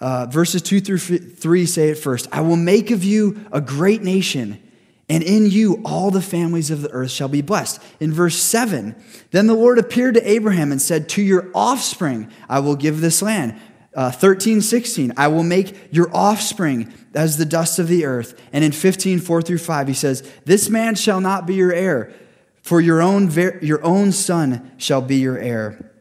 uh, 0.00 0.26
verses 0.26 0.60
2 0.60 0.80
through 0.80 0.98
3 0.98 1.66
say 1.66 1.90
it 1.90 1.94
first 1.94 2.26
I 2.32 2.40
will 2.40 2.56
make 2.56 2.90
of 2.90 3.04
you 3.04 3.46
a 3.52 3.60
great 3.60 4.02
nation 4.02 4.60
and 5.08 5.22
in 5.22 5.46
you 5.46 5.82
all 5.84 6.10
the 6.10 6.22
families 6.22 6.70
of 6.70 6.82
the 6.82 6.90
earth 6.90 7.10
shall 7.10 7.28
be 7.28 7.42
blessed. 7.42 7.82
In 8.00 8.12
verse 8.12 8.36
7, 8.36 8.94
then 9.32 9.46
the 9.46 9.54
Lord 9.54 9.78
appeared 9.78 10.14
to 10.14 10.28
Abraham 10.28 10.72
and 10.72 10.80
said, 10.80 11.08
To 11.10 11.22
your 11.22 11.50
offspring 11.54 12.30
I 12.48 12.60
will 12.60 12.76
give 12.76 13.00
this 13.00 13.20
land. 13.20 13.60
Uh, 13.94 14.10
13, 14.10 14.60
16, 14.60 15.12
I 15.16 15.28
will 15.28 15.44
make 15.44 15.92
your 15.92 16.14
offspring 16.16 16.92
as 17.14 17.36
the 17.36 17.44
dust 17.44 17.78
of 17.78 17.86
the 17.86 18.04
earth. 18.04 18.40
And 18.52 18.64
in 18.64 18.72
15, 18.72 19.20
4 19.20 19.42
through 19.42 19.58
5, 19.58 19.88
he 19.88 19.94
says, 19.94 20.28
This 20.46 20.68
man 20.68 20.94
shall 20.94 21.20
not 21.20 21.46
be 21.46 21.54
your 21.54 21.72
heir, 21.72 22.12
for 22.62 22.80
your 22.80 23.00
own, 23.02 23.28
ver- 23.28 23.58
your 23.62 23.84
own 23.84 24.10
son 24.10 24.72
shall 24.78 25.02
be 25.02 25.16
your 25.16 25.38
heir. 25.38 25.92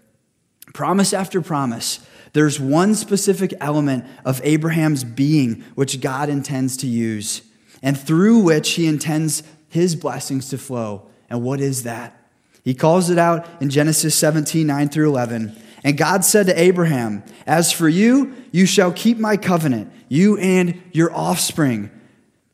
Promise 0.74 1.13
after 1.13 1.41
promise. 1.41 2.00
There's 2.31 2.60
one 2.60 2.95
specific 2.95 3.53
element 3.60 4.05
of 4.25 4.41
Abraham's 4.43 5.03
being 5.03 5.63
which 5.75 6.01
God 6.01 6.29
intends 6.29 6.77
to 6.77 6.88
use 6.88 7.43
and 7.83 7.99
through 7.99 8.39
which 8.39 8.71
he 8.71 8.87
intends 8.87 9.43
his 9.67 9.95
blessings 9.95 10.49
to 10.49 10.57
flow. 10.57 11.07
And 11.29 11.43
what 11.43 11.59
is 11.59 11.83
that? 11.83 12.17
He 12.63 12.73
calls 12.73 13.09
it 13.09 13.19
out 13.19 13.45
in 13.61 13.69
Genesis 13.69 14.15
17, 14.15 14.65
9 14.65 14.89
through 14.89 15.09
11. 15.09 15.55
And 15.83 15.97
God 15.97 16.23
said 16.23 16.45
to 16.45 16.59
Abraham, 16.59 17.23
As 17.45 17.73
for 17.73 17.89
you, 17.89 18.33
you 18.51 18.65
shall 18.65 18.93
keep 18.93 19.17
my 19.17 19.35
covenant, 19.35 19.91
you 20.07 20.37
and 20.37 20.81
your 20.93 21.13
offspring 21.13 21.91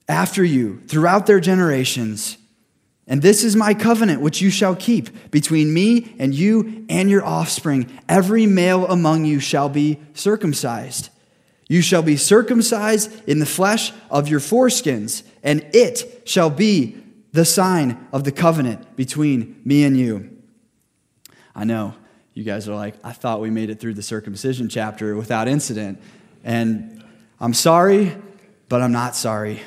after 0.07 0.43
you, 0.43 0.81
throughout 0.88 1.27
their 1.27 1.39
generations. 1.39 2.38
And 3.05 3.21
this 3.21 3.43
is 3.43 3.55
my 3.55 3.75
covenant 3.75 4.21
which 4.21 4.41
you 4.41 4.50
shall 4.50 4.75
keep 4.75 5.29
between 5.29 5.71
me 5.74 6.15
and 6.17 6.33
you 6.33 6.86
and 6.89 7.09
your 7.09 7.24
offspring. 7.24 7.91
Every 8.07 8.48
male 8.48 8.88
among 8.88 9.25
you 9.25 9.39
shall 9.39 9.69
be 9.69 10.00
circumcised. 10.13 11.09
You 11.69 11.81
shall 11.81 12.01
be 12.01 12.17
circumcised 12.17 13.29
in 13.29 13.39
the 13.39 13.45
flesh 13.45 13.93
of 14.09 14.27
your 14.27 14.41
foreskins, 14.41 15.23
and 15.43 15.65
it 15.71 16.23
shall 16.27 16.49
be 16.49 16.97
the 17.31 17.45
sign 17.45 18.07
of 18.11 18.23
the 18.23 18.31
covenant 18.31 18.95
between 18.97 19.61
me 19.63 19.83
and 19.85 19.95
you. 19.95 20.35
I 21.55 21.63
know 21.63 21.93
you 22.33 22.43
guys 22.43 22.67
are 22.67 22.75
like, 22.75 22.95
I 23.03 23.11
thought 23.11 23.39
we 23.39 23.51
made 23.51 23.69
it 23.69 23.79
through 23.79 23.93
the 23.93 24.01
circumcision 24.01 24.67
chapter 24.67 25.15
without 25.15 25.47
incident. 25.47 26.01
And 26.43 27.03
I'm 27.39 27.53
sorry, 27.53 28.15
but 28.67 28.81
I'm 28.81 28.91
not 28.91 29.15
sorry. 29.15 29.61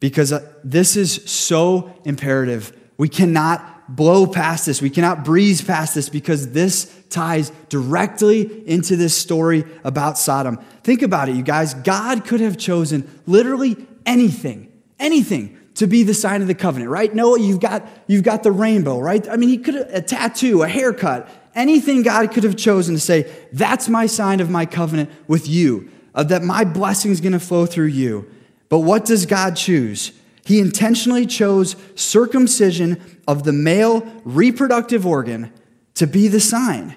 Because 0.00 0.32
uh, 0.32 0.52
this 0.64 0.96
is 0.96 1.14
so 1.30 1.94
imperative. 2.04 2.74
We 2.96 3.08
cannot 3.08 3.75
blow 3.88 4.26
past 4.26 4.66
this. 4.66 4.82
We 4.82 4.90
cannot 4.90 5.24
breeze 5.24 5.62
past 5.62 5.94
this 5.94 6.08
because 6.08 6.52
this 6.52 6.92
ties 7.08 7.50
directly 7.68 8.68
into 8.68 8.96
this 8.96 9.16
story 9.16 9.64
about 9.84 10.18
Sodom. 10.18 10.58
Think 10.82 11.02
about 11.02 11.28
it, 11.28 11.36
you 11.36 11.42
guys. 11.42 11.74
God 11.74 12.24
could 12.24 12.40
have 12.40 12.58
chosen 12.58 13.08
literally 13.26 13.76
anything, 14.04 14.72
anything 14.98 15.58
to 15.76 15.86
be 15.86 16.02
the 16.02 16.14
sign 16.14 16.40
of 16.40 16.48
the 16.48 16.54
covenant, 16.54 16.90
right? 16.90 17.14
Noah, 17.14 17.38
you've 17.38 17.60
got, 17.60 17.86
you've 18.06 18.22
got 18.22 18.42
the 18.42 18.52
rainbow, 18.52 18.98
right? 18.98 19.28
I 19.28 19.36
mean, 19.36 19.50
he 19.50 19.58
could 19.58 19.74
have 19.74 19.90
a 19.90 20.00
tattoo, 20.00 20.62
a 20.62 20.68
haircut, 20.68 21.28
anything 21.54 22.02
God 22.02 22.32
could 22.32 22.44
have 22.44 22.56
chosen 22.56 22.94
to 22.94 23.00
say, 23.00 23.30
that's 23.52 23.88
my 23.88 24.06
sign 24.06 24.40
of 24.40 24.48
my 24.48 24.64
covenant 24.66 25.10
with 25.28 25.46
you, 25.46 25.90
that 26.14 26.42
my 26.42 26.64
blessing 26.64 27.10
is 27.10 27.20
going 27.20 27.32
to 27.32 27.40
flow 27.40 27.66
through 27.66 27.86
you. 27.86 28.30
But 28.68 28.80
what 28.80 29.04
does 29.04 29.26
God 29.26 29.54
choose? 29.54 30.12
He 30.46 30.60
intentionally 30.60 31.26
chose 31.26 31.74
circumcision 31.96 33.18
of 33.26 33.42
the 33.42 33.52
male 33.52 34.06
reproductive 34.24 35.04
organ 35.04 35.52
to 35.94 36.06
be 36.06 36.28
the 36.28 36.38
sign. 36.38 36.94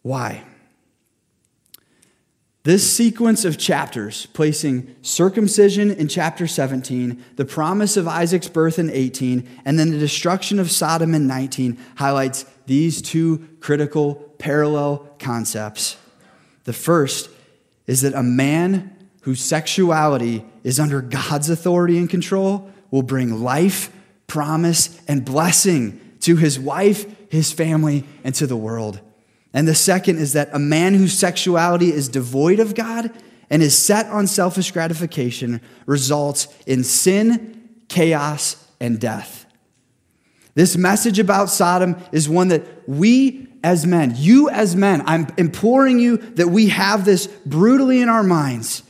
Why? 0.00 0.42
This 2.62 2.90
sequence 2.90 3.44
of 3.44 3.58
chapters, 3.58 4.24
placing 4.32 4.96
circumcision 5.02 5.90
in 5.90 6.08
chapter 6.08 6.46
17, 6.46 7.22
the 7.36 7.44
promise 7.44 7.98
of 7.98 8.08
Isaac's 8.08 8.48
birth 8.48 8.78
in 8.78 8.88
18, 8.88 9.46
and 9.66 9.78
then 9.78 9.90
the 9.90 9.98
destruction 9.98 10.58
of 10.58 10.70
Sodom 10.70 11.14
in 11.14 11.26
19, 11.26 11.76
highlights 11.96 12.46
these 12.64 13.02
two 13.02 13.46
critical 13.60 14.14
parallel 14.38 15.10
concepts. 15.18 15.98
The 16.64 16.72
first 16.72 17.28
is 17.86 18.00
that 18.00 18.14
a 18.14 18.22
man 18.22 18.97
whose 19.28 19.44
sexuality 19.44 20.42
is 20.64 20.80
under 20.80 21.02
God's 21.02 21.50
authority 21.50 21.98
and 21.98 22.08
control 22.08 22.72
will 22.90 23.02
bring 23.02 23.42
life, 23.42 23.92
promise, 24.26 24.98
and 25.06 25.22
blessing 25.22 26.00
to 26.20 26.36
his 26.36 26.58
wife, 26.58 27.04
his 27.30 27.52
family, 27.52 28.06
and 28.24 28.34
to 28.34 28.46
the 28.46 28.56
world. 28.56 29.02
And 29.52 29.68
the 29.68 29.74
second 29.74 30.16
is 30.16 30.32
that 30.32 30.48
a 30.54 30.58
man 30.58 30.94
whose 30.94 31.12
sexuality 31.12 31.92
is 31.92 32.08
devoid 32.08 32.58
of 32.58 32.74
God 32.74 33.12
and 33.50 33.62
is 33.62 33.76
set 33.76 34.06
on 34.06 34.26
selfish 34.26 34.70
gratification 34.70 35.60
results 35.84 36.48
in 36.66 36.82
sin, 36.82 37.68
chaos, 37.88 38.66
and 38.80 38.98
death. 38.98 39.44
This 40.54 40.74
message 40.74 41.18
about 41.18 41.50
Sodom 41.50 41.96
is 42.12 42.30
one 42.30 42.48
that 42.48 42.64
we 42.88 43.46
as 43.62 43.86
men, 43.86 44.14
you 44.16 44.48
as 44.48 44.74
men, 44.74 45.02
I'm 45.04 45.26
imploring 45.36 45.98
you 45.98 46.16
that 46.16 46.48
we 46.48 46.68
have 46.68 47.04
this 47.04 47.26
brutally 47.26 48.00
in 48.00 48.08
our 48.08 48.22
minds. 48.22 48.84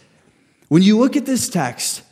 When 0.69 0.83
you 0.83 0.99
look 0.99 1.17
at 1.17 1.27
this 1.27 1.49
text, 1.49 2.03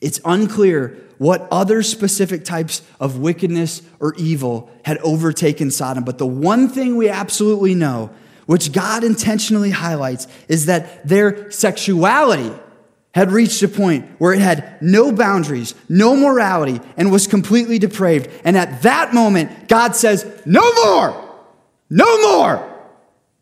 it's 0.00 0.20
unclear 0.24 0.96
what 1.18 1.46
other 1.50 1.82
specific 1.82 2.44
types 2.44 2.82
of 2.98 3.18
wickedness 3.18 3.82
or 3.98 4.14
evil 4.16 4.70
had 4.84 4.96
overtaken 4.98 5.70
Sodom. 5.70 6.04
But 6.04 6.18
the 6.18 6.26
one 6.26 6.68
thing 6.68 6.96
we 6.96 7.10
absolutely 7.10 7.74
know, 7.74 8.10
which 8.46 8.72
God 8.72 9.04
intentionally 9.04 9.70
highlights, 9.70 10.26
is 10.48 10.66
that 10.66 11.06
their 11.06 11.50
sexuality 11.50 12.50
had 13.12 13.32
reached 13.32 13.62
a 13.62 13.68
point 13.68 14.08
where 14.18 14.32
it 14.32 14.40
had 14.40 14.80
no 14.80 15.12
boundaries, 15.12 15.74
no 15.88 16.16
morality, 16.16 16.80
and 16.96 17.10
was 17.10 17.26
completely 17.26 17.78
depraved. 17.78 18.30
And 18.44 18.56
at 18.56 18.82
that 18.82 19.12
moment, 19.12 19.68
God 19.68 19.96
says, 19.96 20.24
No 20.46 20.72
more! 20.84 21.38
No 21.90 22.22
more! 22.22 22.66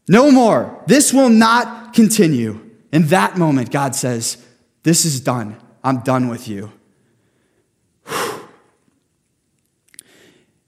No 0.09 0.31
more. 0.31 0.83
This 0.87 1.13
will 1.13 1.29
not 1.29 1.93
continue. 1.93 2.68
In 2.93 3.09
that 3.09 3.37
moment, 3.37 3.71
God 3.71 3.95
says, 3.95 4.45
This 4.83 5.05
is 5.05 5.21
done. 5.21 5.61
I'm 5.85 6.01
done 6.01 6.29
with 6.29 6.49
you. 6.49 6.73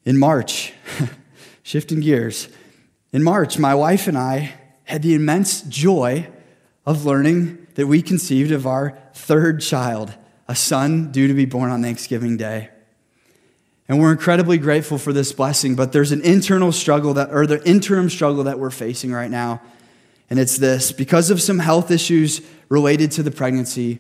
In 0.05 0.19
March, 0.19 0.73
shifting 1.63 2.01
gears, 2.01 2.49
in 3.13 3.25
March, 3.25 3.59
my 3.59 3.75
wife 3.75 4.07
and 4.07 4.17
I 4.17 4.55
had 4.85 5.03
the 5.03 5.15
immense 5.15 5.63
joy 5.63 6.29
of 6.87 7.05
learning 7.05 7.67
that 7.75 7.87
we 7.87 8.03
conceived 8.03 8.53
of 8.53 8.67
our 8.67 8.99
third 9.15 9.61
child, 9.61 10.15
a 10.47 10.55
son 10.55 11.11
due 11.11 11.27
to 11.27 11.35
be 11.35 11.45
born 11.45 11.71
on 11.71 11.83
Thanksgiving 11.83 12.37
Day. 12.37 12.71
And 13.89 13.99
we're 13.99 14.13
incredibly 14.13 14.59
grateful 14.59 14.99
for 14.99 15.13
this 15.13 15.33
blessing, 15.33 15.75
but 15.75 15.91
there's 15.91 16.13
an 16.13 16.23
internal 16.23 16.71
struggle 16.71 17.15
that, 17.15 17.33
or 17.33 17.47
the 17.47 17.67
interim 17.69 18.09
struggle 18.09 18.45
that 18.45 18.61
we're 18.61 18.71
facing 18.71 19.13
right 19.13 19.31
now. 19.31 19.61
And 20.31 20.39
it's 20.39 20.57
this 20.57 20.93
because 20.93 21.31
of 21.31 21.43
some 21.43 21.59
health 21.59 21.91
issues 21.91 22.41
related 22.69 23.11
to 23.13 23.23
the 23.23 23.33
pregnancy, 23.33 23.99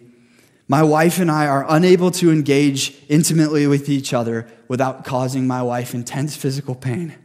my 0.68 0.84
wife 0.84 1.18
and 1.18 1.28
I 1.28 1.49
are 1.49 1.66
unable 1.68 2.12
to 2.12 2.30
engage 2.30 2.96
intimately 3.08 3.66
with 3.66 3.88
each 3.88 4.14
other 4.14 4.46
without 4.68 5.04
causing 5.04 5.49
my 5.49 5.62
wife 5.62 5.94
intense 5.94 6.37
physical 6.37 6.76
pain. 6.76 7.16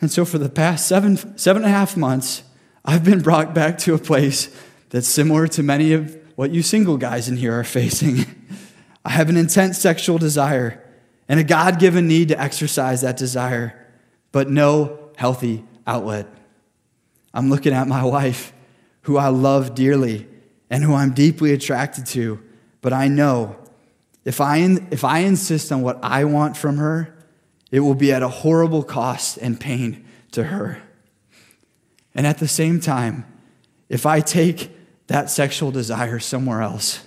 And 0.00 0.10
so, 0.10 0.24
for 0.24 0.38
the 0.38 0.48
past 0.48 0.88
seven, 0.88 1.38
seven 1.38 1.62
and 1.62 1.70
a 1.72 1.74
half 1.74 1.96
months, 1.96 2.42
I've 2.84 3.04
been 3.04 3.20
brought 3.20 3.54
back 3.54 3.78
to 3.78 3.94
a 3.94 3.98
place 3.98 4.52
that's 4.88 5.06
similar 5.06 5.46
to 5.48 5.62
many 5.62 5.92
of 5.92 6.18
what 6.34 6.50
you 6.50 6.62
single 6.62 6.96
guys 6.96 7.28
in 7.28 7.36
here 7.36 7.56
are 7.56 7.64
facing. 7.64 8.24
I 9.04 9.10
have 9.10 9.28
an 9.28 9.36
intense 9.36 9.78
sexual 9.78 10.18
desire 10.18 10.82
and 11.28 11.38
a 11.38 11.44
God 11.44 11.78
given 11.78 12.08
need 12.08 12.28
to 12.28 12.40
exercise 12.40 13.02
that 13.02 13.16
desire, 13.16 13.86
but 14.32 14.50
no 14.50 15.10
healthy 15.16 15.64
outlet. 15.86 16.26
I'm 17.32 17.50
looking 17.50 17.72
at 17.72 17.88
my 17.88 18.04
wife, 18.04 18.52
who 19.02 19.16
I 19.16 19.28
love 19.28 19.74
dearly 19.74 20.28
and 20.68 20.84
who 20.84 20.94
I'm 20.94 21.12
deeply 21.12 21.52
attracted 21.52 22.06
to. 22.06 22.42
But 22.80 22.92
I 22.92 23.08
know 23.08 23.56
if 24.24 24.40
I, 24.40 24.58
if 24.90 25.04
I 25.04 25.20
insist 25.20 25.72
on 25.72 25.82
what 25.82 25.98
I 26.02 26.24
want 26.24 26.56
from 26.56 26.76
her, 26.76 27.16
it 27.70 27.80
will 27.80 27.94
be 27.94 28.12
at 28.12 28.22
a 28.22 28.28
horrible 28.28 28.82
cost 28.82 29.38
and 29.38 29.58
pain 29.58 30.04
to 30.32 30.44
her. 30.44 30.82
And 32.14 32.26
at 32.26 32.38
the 32.38 32.48
same 32.48 32.80
time, 32.80 33.24
if 33.88 34.06
I 34.06 34.20
take 34.20 34.70
that 35.06 35.30
sexual 35.30 35.70
desire 35.70 36.18
somewhere 36.18 36.62
else, 36.62 37.06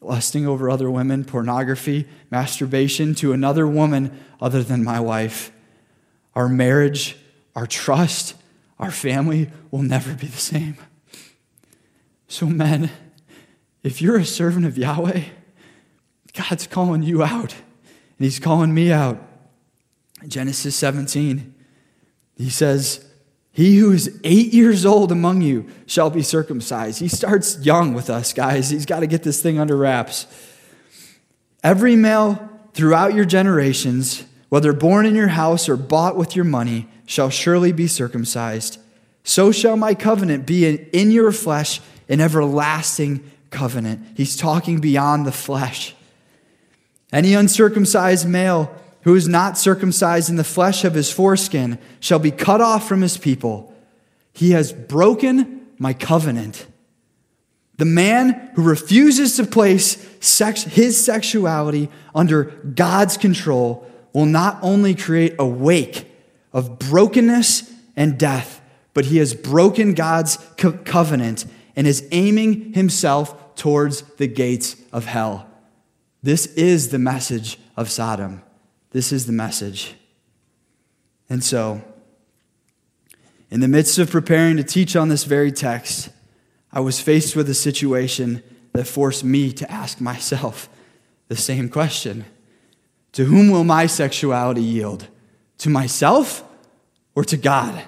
lusting 0.00 0.46
over 0.46 0.70
other 0.70 0.90
women, 0.90 1.24
pornography, 1.24 2.08
masturbation 2.30 3.14
to 3.16 3.32
another 3.32 3.66
woman 3.66 4.18
other 4.40 4.62
than 4.62 4.82
my 4.82 4.98
wife, 4.98 5.52
our 6.34 6.48
marriage, 6.48 7.16
our 7.54 7.66
trust, 7.66 8.34
our 8.80 8.90
family 8.90 9.50
will 9.70 9.82
never 9.82 10.14
be 10.14 10.26
the 10.26 10.38
same. 10.38 10.76
So, 12.26 12.46
men, 12.46 12.90
if 13.82 14.00
you're 14.00 14.16
a 14.16 14.24
servant 14.24 14.64
of 14.64 14.78
Yahweh, 14.78 15.24
God's 16.32 16.66
calling 16.66 17.02
you 17.02 17.22
out, 17.22 17.52
and 17.52 18.24
He's 18.24 18.38
calling 18.38 18.72
me 18.72 18.90
out. 18.90 19.22
Genesis 20.26 20.74
17, 20.76 21.54
He 22.36 22.48
says, 22.48 23.06
He 23.52 23.76
who 23.76 23.92
is 23.92 24.18
eight 24.24 24.54
years 24.54 24.86
old 24.86 25.12
among 25.12 25.42
you 25.42 25.68
shall 25.86 26.08
be 26.08 26.22
circumcised. 26.22 27.00
He 27.00 27.08
starts 27.08 27.58
young 27.58 27.92
with 27.92 28.08
us, 28.08 28.32
guys. 28.32 28.70
He's 28.70 28.86
got 28.86 29.00
to 29.00 29.06
get 29.06 29.22
this 29.22 29.42
thing 29.42 29.58
under 29.58 29.76
wraps. 29.76 30.26
Every 31.62 31.96
male 31.96 32.48
throughout 32.72 33.12
your 33.12 33.26
generations, 33.26 34.24
whether 34.48 34.72
born 34.72 35.04
in 35.04 35.14
your 35.14 35.28
house 35.28 35.68
or 35.68 35.76
bought 35.76 36.16
with 36.16 36.34
your 36.34 36.46
money, 36.46 36.88
shall 37.10 37.28
surely 37.28 37.72
be 37.72 37.88
circumcised. 37.88 38.78
So 39.24 39.50
shall 39.50 39.76
my 39.76 39.94
covenant 39.94 40.46
be 40.46 40.64
in 40.64 41.10
your 41.10 41.32
flesh, 41.32 41.80
an 42.08 42.20
everlasting 42.20 43.28
covenant. 43.50 44.06
He's 44.16 44.36
talking 44.36 44.80
beyond 44.80 45.26
the 45.26 45.32
flesh. 45.32 45.96
Any 47.12 47.34
uncircumcised 47.34 48.28
male 48.28 48.72
who 49.02 49.16
is 49.16 49.26
not 49.26 49.58
circumcised 49.58 50.30
in 50.30 50.36
the 50.36 50.44
flesh 50.44 50.84
of 50.84 50.94
his 50.94 51.10
foreskin 51.10 51.80
shall 51.98 52.20
be 52.20 52.30
cut 52.30 52.60
off 52.60 52.86
from 52.86 53.02
his 53.02 53.16
people. 53.16 53.74
He 54.32 54.52
has 54.52 54.72
broken 54.72 55.66
my 55.78 55.94
covenant. 55.94 56.64
The 57.78 57.86
man 57.86 58.52
who 58.54 58.62
refuses 58.62 59.36
to 59.38 59.44
place 59.44 59.98
sex, 60.20 60.62
his 60.62 61.04
sexuality 61.04 61.88
under 62.14 62.44
God's 62.44 63.16
control 63.16 63.84
will 64.12 64.26
not 64.26 64.60
only 64.62 64.94
create 64.94 65.34
a 65.40 65.46
wake 65.46 66.06
of 66.52 66.78
brokenness 66.78 67.72
and 67.96 68.18
death, 68.18 68.60
but 68.94 69.06
he 69.06 69.18
has 69.18 69.34
broken 69.34 69.94
God's 69.94 70.36
co- 70.56 70.72
covenant 70.72 71.44
and 71.76 71.86
is 71.86 72.06
aiming 72.10 72.72
himself 72.74 73.54
towards 73.54 74.02
the 74.16 74.26
gates 74.26 74.76
of 74.92 75.06
hell. 75.06 75.46
This 76.22 76.46
is 76.46 76.90
the 76.90 76.98
message 76.98 77.58
of 77.76 77.90
Sodom. 77.90 78.42
This 78.90 79.12
is 79.12 79.26
the 79.26 79.32
message. 79.32 79.94
And 81.28 81.42
so, 81.44 81.82
in 83.50 83.60
the 83.60 83.68
midst 83.68 83.98
of 83.98 84.10
preparing 84.10 84.56
to 84.56 84.64
teach 84.64 84.96
on 84.96 85.08
this 85.08 85.24
very 85.24 85.52
text, 85.52 86.10
I 86.72 86.80
was 86.80 87.00
faced 87.00 87.34
with 87.34 87.48
a 87.48 87.54
situation 87.54 88.42
that 88.72 88.86
forced 88.86 89.24
me 89.24 89.52
to 89.52 89.70
ask 89.70 90.00
myself 90.00 90.68
the 91.28 91.36
same 91.36 91.68
question 91.68 92.24
To 93.12 93.24
whom 93.24 93.50
will 93.50 93.64
my 93.64 93.86
sexuality 93.86 94.62
yield? 94.62 95.08
To 95.60 95.70
myself 95.70 96.44
or 97.14 97.24
to 97.24 97.36
God? 97.36 97.82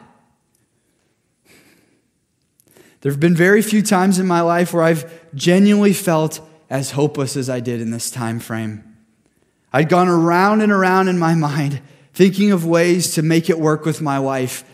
There 3.00 3.11
have 3.11 3.21
been 3.21 3.35
very 3.35 3.62
few 3.62 3.83
times 3.83 4.19
in 4.19 4.26
my 4.26 4.41
life 4.41 4.73
where 4.73 4.85
I've 4.85 5.35
genuinely 5.35 5.93
felt 5.93 6.41
as 6.71 6.93
hopeless 6.93 7.37
as 7.37 7.50
I 7.50 7.61
did 7.61 7.81
in 7.81 7.91
this 7.91 8.11
time 8.11 8.38
frame. 8.38 8.85
I'd 9.73 9.88
gone 9.88 10.09
around 10.09 10.61
and 10.61 10.71
around 10.71 11.09
in 11.09 11.19
my 11.19 11.35
mind 11.35 11.83
thinking 12.14 12.52
of 12.52 12.64
ways 12.64 13.14
to 13.14 13.23
make 13.23 13.49
it 13.49 13.59
work 13.59 13.85
with 13.85 14.00
my 14.00 14.21
wife, 14.21 14.64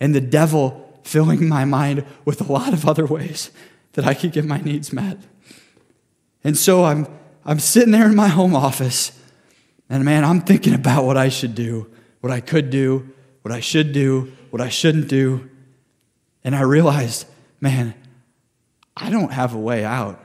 and 0.00 0.14
the 0.14 0.20
devil 0.20 0.98
filling 1.02 1.48
my 1.48 1.64
mind 1.64 2.04
with 2.24 2.40
a 2.40 2.52
lot 2.52 2.72
of 2.72 2.86
other 2.86 3.06
ways 3.06 3.50
that 3.92 4.06
I 4.06 4.14
could 4.14 4.32
get 4.32 4.44
my 4.44 4.60
needs 4.60 4.92
met. 4.92 5.18
And 6.42 6.56
so 6.56 6.84
I'm, 6.84 7.06
I'm 7.44 7.58
sitting 7.58 7.92
there 7.92 8.06
in 8.06 8.16
my 8.16 8.28
home 8.28 8.54
office, 8.54 9.12
and 9.90 10.04
man, 10.04 10.24
I'm 10.24 10.40
thinking 10.40 10.74
about 10.74 11.04
what 11.04 11.16
I 11.16 11.28
should 11.28 11.54
do, 11.54 11.90
what 12.20 12.32
I 12.32 12.40
could 12.40 12.70
do, 12.70 13.10
what 13.42 13.52
I 13.52 13.60
should 13.60 13.92
do, 13.92 14.32
what 14.50 14.60
I 14.60 14.68
shouldn't 14.68 15.08
do. 15.08 15.48
And 16.44 16.54
I 16.54 16.62
realized, 16.62 17.26
man, 17.60 17.94
I 18.96 19.10
don't 19.10 19.32
have 19.32 19.54
a 19.54 19.58
way 19.58 19.84
out. 19.84 20.22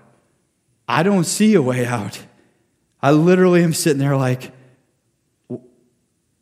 I 0.88 1.04
don't 1.04 1.26
see 1.26 1.54
a 1.54 1.62
way 1.62 1.86
out. 1.86 2.22
I 3.02 3.12
literally 3.12 3.64
am 3.64 3.74
sitting 3.74 4.00
there 4.00 4.16
like, 4.16 4.52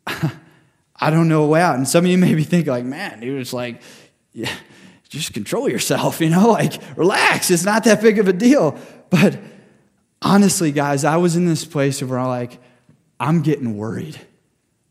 I 0.06 1.10
don't 1.10 1.28
know 1.28 1.44
a 1.44 1.46
way 1.46 1.60
out. 1.60 1.76
And 1.76 1.88
some 1.88 2.04
of 2.04 2.10
you 2.10 2.18
may 2.18 2.34
be 2.34 2.44
thinking, 2.44 2.70
like, 2.70 2.84
man, 2.84 3.20
dude, 3.20 3.40
it's 3.40 3.52
like, 3.52 3.80
yeah, 4.32 4.52
just 5.08 5.32
control 5.32 5.68
yourself, 5.68 6.20
you 6.20 6.30
know, 6.30 6.48
like, 6.52 6.80
relax. 6.96 7.50
It's 7.50 7.64
not 7.64 7.84
that 7.84 8.02
big 8.02 8.18
of 8.18 8.28
a 8.28 8.32
deal. 8.32 8.78
But 9.08 9.38
honestly, 10.22 10.72
guys, 10.72 11.04
I 11.04 11.16
was 11.16 11.36
in 11.36 11.46
this 11.46 11.64
place 11.64 12.02
where 12.02 12.18
I'm 12.18 12.28
like, 12.28 12.58
I'm 13.18 13.42
getting 13.42 13.76
worried. 13.76 14.20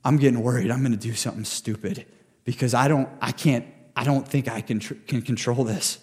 I'm 0.03 0.17
getting 0.17 0.41
worried. 0.41 0.71
I'm 0.71 0.79
going 0.79 0.91
to 0.91 0.97
do 0.97 1.13
something 1.13 1.45
stupid 1.45 2.05
because 2.45 2.73
I 2.73 2.87
don't, 2.87 3.09
I 3.21 3.31
can't, 3.31 3.65
I 3.95 4.03
don't 4.03 4.27
think 4.27 4.47
I 4.47 4.61
can, 4.61 4.79
tr- 4.79 4.95
can 5.07 5.21
control 5.21 5.63
this. 5.63 5.99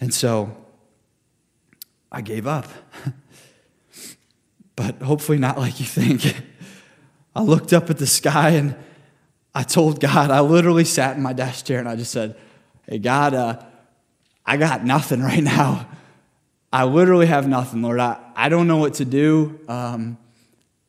And 0.00 0.12
so 0.12 0.56
I 2.10 2.20
gave 2.20 2.46
up. 2.46 2.66
but 4.76 5.02
hopefully 5.02 5.38
not 5.38 5.58
like 5.58 5.80
you 5.80 5.86
think. 5.86 6.36
I 7.34 7.42
looked 7.42 7.72
up 7.72 7.90
at 7.90 7.98
the 7.98 8.06
sky 8.06 8.50
and 8.50 8.74
I 9.54 9.62
told 9.62 10.00
God, 10.00 10.30
I 10.30 10.40
literally 10.40 10.84
sat 10.84 11.16
in 11.16 11.22
my 11.22 11.32
desk 11.32 11.66
chair 11.66 11.78
and 11.78 11.88
I 11.88 11.96
just 11.96 12.12
said, 12.12 12.36
Hey, 12.86 12.98
God, 12.98 13.34
uh, 13.34 13.62
I 14.46 14.56
got 14.56 14.84
nothing 14.84 15.20
right 15.20 15.42
now. 15.42 15.88
I 16.72 16.84
literally 16.84 17.26
have 17.26 17.46
nothing, 17.46 17.82
Lord. 17.82 18.00
I, 18.00 18.18
I 18.34 18.48
don't 18.48 18.66
know 18.66 18.76
what 18.76 18.94
to 18.94 19.04
do. 19.04 19.60
Um, 19.68 20.18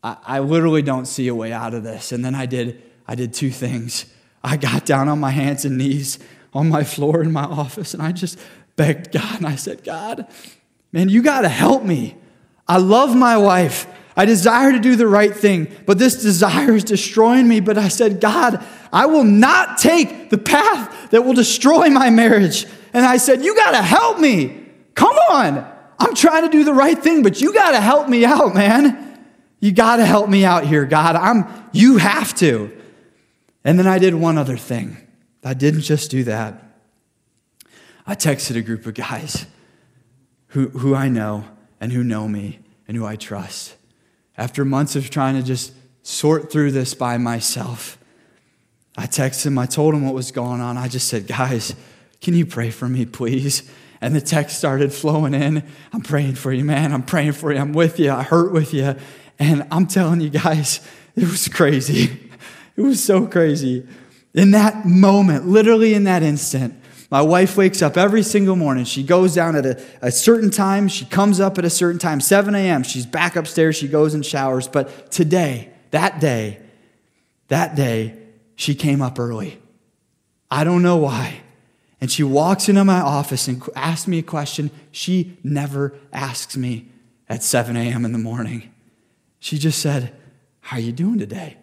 I, 0.04 0.18
I 0.26 0.40
literally 0.40 0.82
don't 0.82 1.06
see 1.06 1.28
a 1.28 1.36
way 1.36 1.52
out 1.52 1.74
of 1.74 1.84
this. 1.84 2.12
And 2.12 2.24
then 2.24 2.36
I 2.36 2.46
did, 2.46 2.82
I 3.08 3.16
did 3.16 3.34
two 3.34 3.52
things. 3.52 4.06
I 4.44 4.58
got 4.58 4.86
down 4.86 5.10
on 5.10 5.20
my 5.20 5.32
hands 5.32 5.66
and 5.66 5.78
knees 5.78 6.20
on 6.54 6.70
my 6.70 6.84
floor 6.84 7.22
in 7.22 7.32
my 7.32 7.44
office 7.44 7.94
and 7.94 8.02
I 8.02 8.12
just 8.12 8.40
begged 8.76 9.12
God 9.12 9.38
and 9.38 9.46
I 9.46 9.56
said, 9.56 9.84
God, 9.84 10.26
man, 10.92 11.10
you 11.10 11.22
got 11.22 11.42
to 11.42 11.50
help 11.50 11.84
me. 11.84 12.16
I 12.68 12.78
love 12.78 13.16
my 13.16 13.38
wife. 13.38 13.88
I 14.16 14.26
desire 14.26 14.72
to 14.72 14.80
do 14.80 14.96
the 14.96 15.08
right 15.08 15.34
thing, 15.34 15.74
but 15.86 15.98
this 15.98 16.22
desire 16.22 16.74
is 16.74 16.84
destroying 16.84 17.48
me. 17.48 17.60
But 17.60 17.78
I 17.78 17.88
said, 17.88 18.20
God, 18.20 18.64
I 18.92 19.06
will 19.06 19.24
not 19.24 19.78
take 19.78 20.30
the 20.30 20.38
path 20.38 21.12
that 21.12 21.24
will 21.24 21.34
destroy 21.34 21.90
my 21.90 22.10
marriage. 22.10 22.66
And 22.94 23.06
I 23.06 23.18
said, 23.18 23.44
You 23.44 23.56
got 23.56 23.72
to 23.72 23.82
help 23.82 24.20
me. 24.20 24.66
Come 24.96 25.16
on. 25.30 25.66
I'm 26.00 26.16
trying 26.16 26.44
to 26.44 26.50
do 26.50 26.64
the 26.64 26.74
right 26.74 26.98
thing, 26.98 27.24
but 27.24 27.42
you 27.42 27.54
got 27.54 27.72
to 27.72 27.82
help 27.82 28.10
me 28.10 28.26
out, 28.26 28.54
man. 28.54 29.09
You 29.60 29.72
got 29.72 29.98
to 29.98 30.06
help 30.06 30.30
me 30.30 30.46
out 30.46 30.66
here, 30.66 30.86
God. 30.86 31.16
I'm 31.16 31.46
you 31.72 31.98
have 31.98 32.34
to. 32.36 32.76
And 33.64 33.78
then 33.78 33.88
I 33.88 34.00
did 34.00 34.16
one 34.16 34.38
other 34.38 34.58
thing. 34.58 34.98
I 35.44 35.54
didn't 35.54 35.82
just 35.82 36.10
do 36.12 36.24
that. 36.26 36.64
I 38.08 38.16
texted 38.16 38.56
a 38.56 38.62
group 38.62 38.86
of 38.86 38.94
guys 38.94 39.46
who, 40.48 40.70
who 40.70 40.96
I 40.96 41.10
know 41.10 41.46
and 41.80 41.92
who 41.92 42.04
know 42.04 42.28
me 42.28 42.60
and 42.88 42.98
who 42.98 43.06
I 43.06 43.16
trust. 43.16 43.76
After 44.38 44.66
months 44.66 44.96
of 44.96 45.10
trying 45.10 45.36
to 45.36 45.44
just 45.44 45.74
sort 46.02 46.52
through 46.52 46.72
this 46.72 46.94
by 46.94 47.18
myself, 47.18 47.98
I 48.98 49.06
texted 49.06 49.48
him, 49.48 49.60
I 49.60 49.66
told 49.66 49.94
him 49.94 50.06
what 50.06 50.16
was 50.16 50.32
going 50.32 50.62
on. 50.62 50.78
I 50.78 50.88
just 50.88 51.08
said, 51.08 51.28
Guys, 51.28 51.76
can 52.22 52.34
you 52.34 52.46
pray 52.46 52.72
for 52.72 52.90
me, 52.90 53.06
please? 53.06 53.70
And 54.02 54.16
the 54.16 54.22
text 54.22 54.58
started 54.58 54.94
flowing 54.94 55.34
in. 55.34 55.64
I'm 55.92 56.02
praying 56.02 56.36
for 56.36 56.52
you, 56.52 56.64
man. 56.64 56.94
I'm 56.94 57.04
praying 57.04 57.34
for 57.34 57.52
you. 57.52 57.60
I'm 57.60 57.74
with 57.74 58.00
you. 58.00 58.12
I 58.12 58.24
hurt 58.24 58.52
with 58.52 58.74
you. 58.74 58.96
And 59.40 59.66
I'm 59.72 59.88
telling 59.88 60.22
you 60.22 60.30
guys, 60.30 60.82
it 61.16 61.24
was 61.24 61.48
crazy. 61.48 62.30
It 62.76 62.82
was 62.82 63.04
so 63.04 63.28
crazy. 63.28 63.88
In 64.34 64.52
that 64.52 64.86
moment, 64.86 65.48
literally 65.48 65.94
in 65.94 66.04
that 66.04 66.24
instant, 66.24 66.76
my 67.12 67.22
wife 67.22 67.58
wakes 67.58 67.82
up 67.82 67.98
every 67.98 68.22
single 68.22 68.56
morning. 68.56 68.86
She 68.86 69.02
goes 69.04 69.34
down 69.34 69.56
at 69.56 69.66
a, 69.66 69.84
a 70.02 70.12
certain 70.12 70.52
time. 70.52 70.88
She 70.88 71.06
comes 71.06 71.40
up 71.40 71.58
at 71.58 71.66
a 71.66 71.70
certain 71.70 72.00
time, 72.00 72.22
7 72.22 72.54
a.m. 72.54 72.84
She's 72.84 73.06
back 73.06 73.36
upstairs. 73.36 73.76
She 73.76 73.88
goes 73.88 74.14
and 74.14 74.24
showers. 74.26 74.68
But 74.68 75.12
today, 75.12 75.72
that 75.92 76.20
day, 76.20 76.60
that 77.48 77.76
day, 77.76 78.16
she 78.56 78.76
came 78.76 79.02
up 79.02 79.18
early. 79.18 79.60
I 80.52 80.64
don't 80.64 80.84
know 80.84 80.98
why. 80.98 81.42
And 82.00 82.12
she 82.12 82.24
walks 82.24 82.70
into 82.70 82.86
my 82.86 83.02
office 83.02 83.48
and 83.48 83.62
asks 83.76 84.08
me 84.08 84.20
a 84.20 84.24
question 84.24 84.70
she 84.92 85.38
never 85.44 85.96
asks 86.14 86.56
me 86.56 86.88
at 87.28 87.44
7 87.44 87.76
a.m. 87.76 88.06
in 88.06 88.12
the 88.12 88.20
morning. 88.20 88.72
She 89.40 89.58
just 89.58 89.80
said, 89.80 90.14
How 90.62 90.78
are 90.78 90.82
you 90.82 90.92
doing 90.92 91.20
today? 91.20 91.58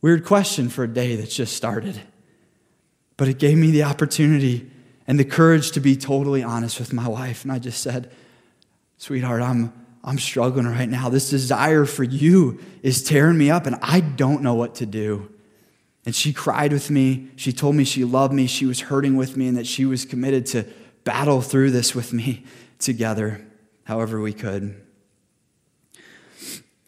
Weird 0.00 0.24
question 0.24 0.68
for 0.68 0.84
a 0.84 0.88
day 0.88 1.16
that's 1.16 1.34
just 1.34 1.56
started. 1.56 2.00
But 3.16 3.28
it 3.28 3.38
gave 3.38 3.58
me 3.58 3.70
the 3.70 3.82
opportunity 3.82 4.70
and 5.06 5.18
the 5.18 5.24
courage 5.24 5.72
to 5.72 5.80
be 5.80 5.96
totally 5.96 6.42
honest 6.42 6.78
with 6.78 6.92
my 6.92 7.08
wife. 7.08 7.42
And 7.42 7.52
I 7.52 7.58
just 7.58 7.82
said, 7.82 8.12
Sweetheart, 8.98 9.42
I'm, 9.42 9.72
I'm 10.04 10.18
struggling 10.18 10.66
right 10.66 10.88
now. 10.88 11.08
This 11.08 11.30
desire 11.30 11.84
for 11.84 12.04
you 12.04 12.60
is 12.82 13.02
tearing 13.02 13.38
me 13.38 13.50
up, 13.50 13.66
and 13.66 13.76
I 13.82 14.00
don't 14.00 14.42
know 14.42 14.54
what 14.54 14.76
to 14.76 14.86
do. 14.86 15.30
And 16.04 16.14
she 16.14 16.32
cried 16.32 16.72
with 16.72 16.90
me. 16.90 17.28
She 17.36 17.52
told 17.52 17.74
me 17.74 17.84
she 17.84 18.04
loved 18.04 18.32
me. 18.32 18.46
She 18.46 18.66
was 18.66 18.80
hurting 18.80 19.16
with 19.16 19.36
me, 19.36 19.48
and 19.48 19.56
that 19.56 19.66
she 19.66 19.84
was 19.84 20.04
committed 20.04 20.46
to 20.46 20.64
battle 21.04 21.40
through 21.42 21.70
this 21.70 21.94
with 21.94 22.12
me 22.12 22.44
together, 22.78 23.44
however 23.84 24.20
we 24.20 24.32
could. 24.32 24.80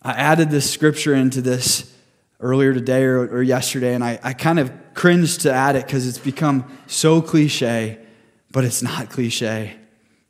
I 0.03 0.13
added 0.13 0.51
this 0.51 0.71
scripture 0.71 1.15
into 1.15 1.41
this 1.41 1.95
earlier 2.41 2.73
today 2.73 3.05
or, 3.05 3.21
or 3.21 3.43
yesterday, 3.43 3.95
and 3.95 4.03
I, 4.03 4.19
I 4.23 4.33
kind 4.33 4.59
of 4.59 4.73
cringed 4.95 5.43
to 5.43 5.53
add 5.53 5.77
it 5.77 5.87
because 5.87 6.07
it's 6.07 6.19
become 6.19 6.65
so 6.87 7.21
cliche 7.21 7.99
but 8.53 8.65
it's 8.65 8.83
not 8.83 9.11
cliche. 9.11 9.77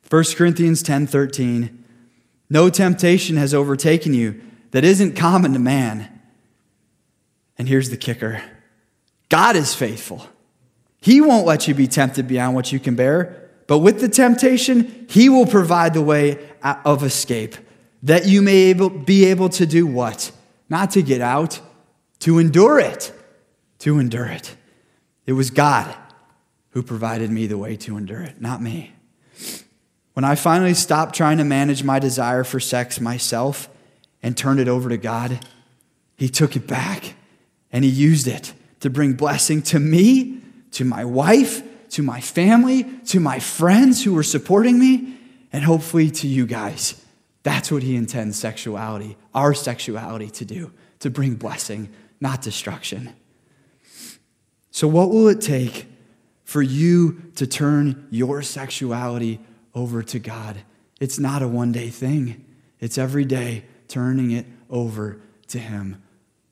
1 0.09 0.23
Corinthians 0.35 0.83
10 0.83 1.07
13. 1.07 1.83
No 2.49 2.69
temptation 2.69 3.37
has 3.37 3.53
overtaken 3.53 4.13
you 4.13 4.41
that 4.71 4.83
isn't 4.83 5.15
common 5.15 5.53
to 5.53 5.59
man. 5.59 6.09
And 7.57 7.67
here's 7.67 7.89
the 7.89 7.97
kicker 7.97 8.41
God 9.29 9.55
is 9.55 9.73
faithful. 9.73 10.27
He 11.01 11.19
won't 11.19 11.47
let 11.47 11.67
you 11.67 11.73
be 11.73 11.87
tempted 11.87 12.27
beyond 12.27 12.53
what 12.53 12.71
you 12.71 12.79
can 12.79 12.95
bear, 12.95 13.49
but 13.65 13.79
with 13.79 14.01
the 14.01 14.09
temptation, 14.09 15.07
He 15.09 15.29
will 15.29 15.47
provide 15.47 15.93
the 15.93 16.01
way 16.01 16.37
of 16.63 17.03
escape 17.03 17.55
that 18.03 18.25
you 18.25 18.41
may 18.41 18.69
able, 18.69 18.89
be 18.89 19.25
able 19.25 19.49
to 19.49 19.65
do 19.65 19.85
what? 19.85 20.31
Not 20.69 20.91
to 20.91 21.01
get 21.01 21.21
out, 21.21 21.59
to 22.19 22.39
endure 22.39 22.79
it. 22.79 23.13
To 23.79 23.99
endure 23.99 24.27
it. 24.27 24.55
It 25.25 25.33
was 25.33 25.49
God 25.49 25.93
who 26.71 26.81
provided 26.81 27.29
me 27.29 27.47
the 27.47 27.57
way 27.57 27.75
to 27.75 27.97
endure 27.97 28.21
it, 28.21 28.41
not 28.41 28.61
me. 28.61 28.93
When 30.13 30.23
I 30.23 30.35
finally 30.35 30.73
stopped 30.73 31.15
trying 31.15 31.37
to 31.37 31.43
manage 31.43 31.83
my 31.83 31.99
desire 31.99 32.43
for 32.43 32.59
sex 32.59 32.99
myself 32.99 33.69
and 34.21 34.37
turned 34.37 34.59
it 34.59 34.67
over 34.67 34.89
to 34.89 34.97
God, 34.97 35.45
He 36.15 36.29
took 36.29 36.55
it 36.55 36.67
back 36.67 37.15
and 37.71 37.83
He 37.83 37.91
used 37.91 38.27
it 38.27 38.53
to 38.81 38.89
bring 38.89 39.13
blessing 39.13 39.61
to 39.63 39.79
me, 39.79 40.41
to 40.71 40.83
my 40.83 41.05
wife, 41.05 41.63
to 41.91 42.03
my 42.03 42.21
family, 42.21 42.83
to 43.07 43.19
my 43.19 43.39
friends 43.39 44.03
who 44.03 44.13
were 44.13 44.23
supporting 44.23 44.79
me, 44.79 45.17
and 45.53 45.63
hopefully 45.63 46.09
to 46.09 46.27
you 46.27 46.45
guys. 46.45 47.00
That's 47.43 47.71
what 47.71 47.83
He 47.83 47.95
intends 47.95 48.37
sexuality, 48.37 49.17
our 49.33 49.53
sexuality, 49.53 50.29
to 50.31 50.45
do, 50.45 50.71
to 50.99 51.09
bring 51.09 51.35
blessing, 51.35 51.89
not 52.19 52.41
destruction. 52.41 53.13
So, 54.69 54.87
what 54.87 55.09
will 55.09 55.27
it 55.27 55.41
take 55.41 55.87
for 56.51 56.61
you 56.61 57.31
to 57.35 57.47
turn 57.47 58.05
your 58.11 58.41
sexuality 58.41 59.39
over 59.73 60.03
to 60.03 60.19
God. 60.19 60.57
It's 60.99 61.17
not 61.17 61.41
a 61.41 61.47
one 61.47 61.71
day 61.71 61.89
thing, 61.89 62.43
it's 62.77 62.97
every 62.97 63.23
day 63.23 63.63
turning 63.87 64.31
it 64.31 64.45
over 64.69 65.21
to 65.47 65.59
Him. 65.59 66.03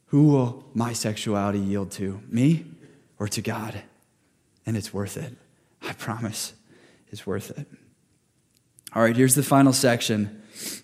Who 0.06 0.28
will 0.28 0.64
my 0.74 0.94
sexuality 0.94 1.60
yield 1.60 1.92
to? 1.92 2.22
Me 2.30 2.66
or 3.20 3.28
to 3.28 3.42
God? 3.42 3.82
And 4.66 4.78
it's 4.78 4.94
worth 4.94 5.18
it. 5.18 5.36
I 5.82 5.92
promise 5.92 6.54
it's 7.10 7.28
worth 7.28 7.52
it. 7.58 7.68
All 8.96 9.02
right, 9.02 9.18
here's 9.18 9.36
the 9.36 9.44
final 9.44 9.74
section 9.74 10.42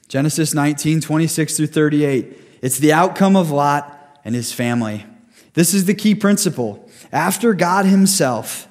Genesis 0.08 0.54
19, 0.54 1.02
26 1.02 1.58
through 1.58 1.68
38. 1.68 2.38
It's 2.62 2.80
the 2.80 2.94
outcome 2.94 3.36
of 3.36 3.52
Lot 3.52 4.20
and 4.24 4.36
his 4.36 4.52
family. 4.52 5.06
This 5.54 5.74
is 5.74 5.86
the 5.86 5.96
key 5.96 6.16
principle. 6.16 6.88
After 7.12 7.54
God 7.54 7.86
Himself, 7.86 8.68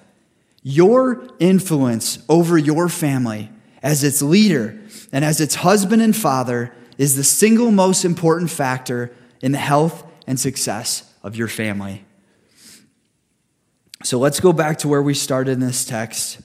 your 0.63 1.27
influence 1.39 2.19
over 2.29 2.57
your 2.57 2.89
family 2.89 3.51
as 3.83 4.05
its 4.05 4.23
leader 4.23 4.79
and 5.13 5.25
as 5.25 5.41
its 5.41 5.57
husband 5.57 6.03
and 6.03 6.15
father 6.15 6.75
is 6.97 7.17
the 7.17 7.25
single 7.25 7.71
most 7.71 8.05
important 8.05 8.51
factor 8.51 9.15
in 9.41 9.53
the 9.53 9.59
health 9.59 10.07
and 10.27 10.39
success 10.39 11.13
of 11.23 11.37
your 11.37 11.49
family. 11.49 12.05
So 14.03 14.19
let's 14.19 14.41
go 14.41 14.53
back 14.53 14.79
to 14.79 14.89
where 14.89 15.03
we 15.03 15.15
started 15.15 15.53
in 15.53 15.61
this 15.61 15.85
text. 15.85 16.41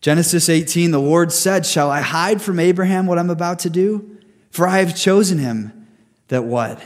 Genesis 0.00 0.48
18, 0.48 0.90
the 0.90 1.00
Lord 1.00 1.32
said, 1.32 1.66
Shall 1.66 1.90
I 1.90 2.00
hide 2.00 2.40
from 2.40 2.60
Abraham 2.60 3.06
what 3.06 3.18
I'm 3.18 3.30
about 3.30 3.58
to 3.60 3.70
do? 3.70 4.18
For 4.50 4.66
I 4.66 4.78
have 4.78 4.96
chosen 4.96 5.38
him 5.38 5.88
that 6.28 6.44
what? 6.44 6.80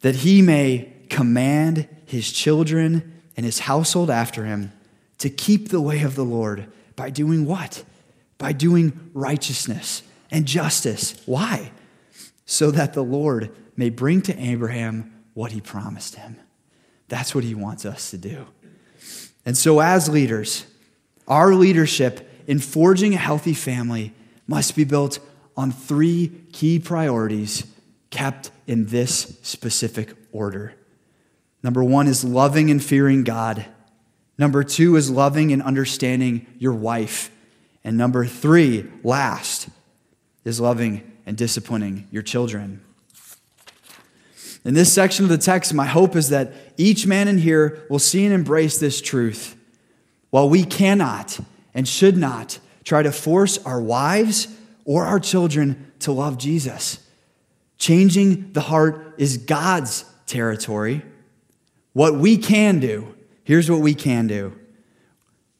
That 0.00 0.16
he 0.16 0.42
may 0.42 0.92
command 1.08 1.88
his 2.06 2.30
children 2.32 3.20
and 3.36 3.46
his 3.46 3.60
household 3.60 4.10
after 4.10 4.44
him 4.44 4.72
to 5.18 5.30
keep 5.30 5.68
the 5.68 5.80
way 5.80 6.02
of 6.02 6.16
the 6.16 6.24
Lord 6.24 6.66
by 6.96 7.10
doing 7.10 7.46
what? 7.46 7.84
By 8.38 8.52
doing 8.52 9.10
righteousness 9.14 10.02
and 10.30 10.46
justice. 10.46 11.20
Why? 11.26 11.70
So 12.46 12.70
that 12.72 12.94
the 12.94 13.04
Lord 13.04 13.54
may 13.76 13.90
bring 13.90 14.22
to 14.22 14.38
Abraham 14.38 15.12
what 15.34 15.52
he 15.52 15.60
promised 15.60 16.16
him. 16.16 16.36
That's 17.08 17.34
what 17.34 17.44
he 17.44 17.54
wants 17.54 17.84
us 17.84 18.10
to 18.10 18.18
do. 18.18 18.46
And 19.46 19.56
so, 19.56 19.80
as 19.80 20.08
leaders, 20.08 20.66
our 21.26 21.54
leadership 21.54 22.30
in 22.46 22.58
forging 22.58 23.14
a 23.14 23.18
healthy 23.18 23.54
family 23.54 24.12
must 24.46 24.76
be 24.76 24.84
built 24.84 25.18
on 25.56 25.72
three 25.72 26.32
key 26.52 26.78
priorities 26.78 27.66
kept 28.10 28.50
in 28.66 28.86
this 28.86 29.38
specific 29.42 30.14
order. 30.32 30.74
Number 31.62 31.82
one 31.82 32.06
is 32.06 32.24
loving 32.24 32.70
and 32.70 32.82
fearing 32.82 33.24
God. 33.24 33.66
Number 34.36 34.62
two 34.62 34.96
is 34.96 35.10
loving 35.10 35.52
and 35.52 35.62
understanding 35.62 36.46
your 36.58 36.74
wife. 36.74 37.30
And 37.82 37.96
number 37.96 38.26
three, 38.26 38.90
last, 39.02 39.68
is 40.44 40.60
loving 40.60 41.10
and 41.26 41.36
disciplining 41.36 42.06
your 42.10 42.22
children. 42.22 42.82
In 44.64 44.74
this 44.74 44.92
section 44.92 45.24
of 45.24 45.28
the 45.28 45.38
text, 45.38 45.74
my 45.74 45.86
hope 45.86 46.16
is 46.16 46.30
that 46.30 46.52
each 46.76 47.06
man 47.06 47.28
in 47.28 47.38
here 47.38 47.86
will 47.90 47.98
see 47.98 48.24
and 48.24 48.34
embrace 48.34 48.78
this 48.78 49.00
truth. 49.00 49.56
While 50.34 50.48
we 50.48 50.64
cannot 50.64 51.38
and 51.74 51.86
should 51.86 52.16
not 52.16 52.58
try 52.82 53.04
to 53.04 53.12
force 53.12 53.56
our 53.58 53.80
wives 53.80 54.48
or 54.84 55.04
our 55.04 55.20
children 55.20 55.92
to 56.00 56.10
love 56.10 56.38
Jesus, 56.38 56.98
changing 57.78 58.50
the 58.52 58.62
heart 58.62 59.14
is 59.16 59.36
God's 59.36 60.04
territory. 60.26 61.02
What 61.92 62.16
we 62.16 62.36
can 62.36 62.80
do 62.80 63.14
Here's 63.44 63.70
what 63.70 63.78
we 63.80 63.94
can 63.94 64.26
do 64.26 64.58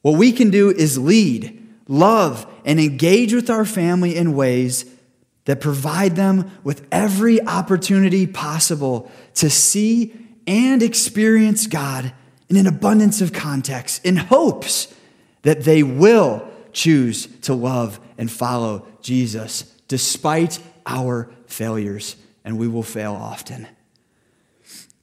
what 0.02 0.18
we 0.18 0.32
can 0.32 0.50
do 0.50 0.70
is 0.70 0.98
lead, 0.98 1.64
love, 1.86 2.44
and 2.64 2.80
engage 2.80 3.32
with 3.32 3.50
our 3.50 3.64
family 3.64 4.16
in 4.16 4.34
ways 4.34 4.86
that 5.44 5.60
provide 5.60 6.16
them 6.16 6.50
with 6.64 6.84
every 6.90 7.40
opportunity 7.46 8.26
possible 8.26 9.08
to 9.34 9.48
see 9.48 10.12
and 10.48 10.82
experience 10.82 11.68
God 11.68 12.12
in 12.56 12.66
an 12.66 12.66
abundance 12.66 13.20
of 13.20 13.32
context, 13.32 14.04
in 14.04 14.16
hopes 14.16 14.94
that 15.42 15.64
they 15.64 15.82
will 15.82 16.48
choose 16.72 17.26
to 17.42 17.54
love 17.54 18.00
and 18.16 18.30
follow 18.30 18.86
Jesus 19.02 19.62
despite 19.88 20.58
our 20.86 21.30
failures, 21.46 22.16
and 22.44 22.58
we 22.58 22.68
will 22.68 22.82
fail 22.82 23.12
often. 23.12 23.66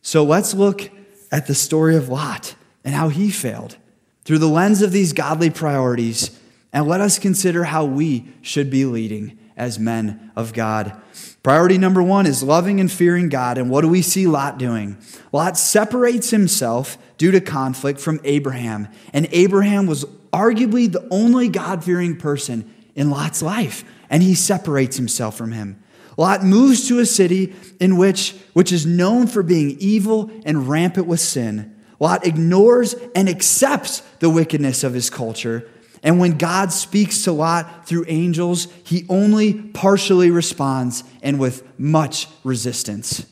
So 0.01 0.23
let's 0.23 0.53
look 0.53 0.89
at 1.31 1.47
the 1.47 1.55
story 1.55 1.95
of 1.95 2.09
Lot 2.09 2.55
and 2.83 2.95
how 2.95 3.09
he 3.09 3.29
failed 3.29 3.77
through 4.23 4.39
the 4.39 4.47
lens 4.47 4.81
of 4.81 4.91
these 4.91 5.13
godly 5.13 5.49
priorities. 5.49 6.37
And 6.73 6.87
let 6.87 7.01
us 7.01 7.19
consider 7.19 7.65
how 7.65 7.85
we 7.85 8.27
should 8.41 8.69
be 8.69 8.85
leading 8.85 9.37
as 9.61 9.77
men 9.77 10.31
of 10.35 10.53
God. 10.53 10.99
Priority 11.43 11.77
number 11.77 12.01
one 12.01 12.25
is 12.25 12.41
loving 12.41 12.79
and 12.79 12.91
fearing 12.91 13.29
God. 13.29 13.59
And 13.59 13.69
what 13.69 13.81
do 13.81 13.87
we 13.87 14.01
see 14.01 14.25
Lot 14.25 14.57
doing? 14.57 14.97
Lot 15.31 15.55
separates 15.55 16.31
himself 16.31 16.97
due 17.19 17.29
to 17.29 17.39
conflict 17.39 17.99
from 17.99 18.19
Abraham. 18.23 18.87
And 19.13 19.27
Abraham 19.31 19.85
was 19.85 20.03
arguably 20.33 20.91
the 20.91 21.07
only 21.11 21.47
God 21.47 21.83
fearing 21.83 22.17
person 22.17 22.73
in 22.95 23.11
Lot's 23.11 23.43
life. 23.43 23.85
And 24.09 24.23
he 24.23 24.33
separates 24.33 24.97
himself 24.97 25.37
from 25.37 25.51
him. 25.51 25.81
Lot 26.17 26.43
moves 26.43 26.87
to 26.87 26.97
a 26.97 27.05
city 27.05 27.53
in 27.79 27.97
which, 27.97 28.35
which 28.53 28.71
is 28.71 28.87
known 28.87 29.27
for 29.27 29.43
being 29.43 29.77
evil 29.79 30.31
and 30.43 30.67
rampant 30.67 31.05
with 31.05 31.19
sin. 31.19 31.75
Lot 31.99 32.25
ignores 32.25 32.95
and 33.15 33.29
accepts 33.29 33.99
the 34.19 34.29
wickedness 34.29 34.83
of 34.83 34.95
his 34.95 35.11
culture. 35.11 35.69
And 36.03 36.19
when 36.19 36.37
God 36.37 36.71
speaks 36.71 37.23
to 37.23 37.31
Lot 37.31 37.87
through 37.87 38.05
angels, 38.07 38.67
he 38.83 39.05
only 39.07 39.53
partially 39.53 40.31
responds 40.31 41.03
and 41.21 41.39
with 41.39 41.63
much 41.79 42.27
resistance. 42.43 43.25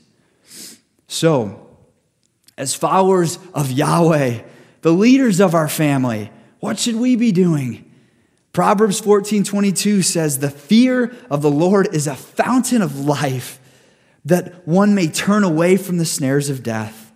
So, 1.07 1.67
as 2.57 2.75
followers 2.75 3.39
of 3.53 3.71
Yahweh, 3.71 4.43
the 4.81 4.91
leaders 4.91 5.39
of 5.39 5.55
our 5.55 5.67
family, 5.67 6.31
what 6.59 6.77
should 6.77 6.95
we 6.95 7.15
be 7.15 7.31
doing? 7.31 7.89
Proverbs 8.53 8.99
14 8.99 9.43
22 9.43 10.01
says, 10.01 10.39
The 10.39 10.49
fear 10.49 11.15
of 11.29 11.41
the 11.41 11.51
Lord 11.51 11.93
is 11.93 12.05
a 12.05 12.15
fountain 12.15 12.81
of 12.81 12.99
life, 12.99 13.59
that 14.25 14.67
one 14.67 14.93
may 14.93 15.07
turn 15.07 15.43
away 15.43 15.77
from 15.77 15.97
the 15.97 16.05
snares 16.05 16.49
of 16.49 16.61
death 16.61 17.09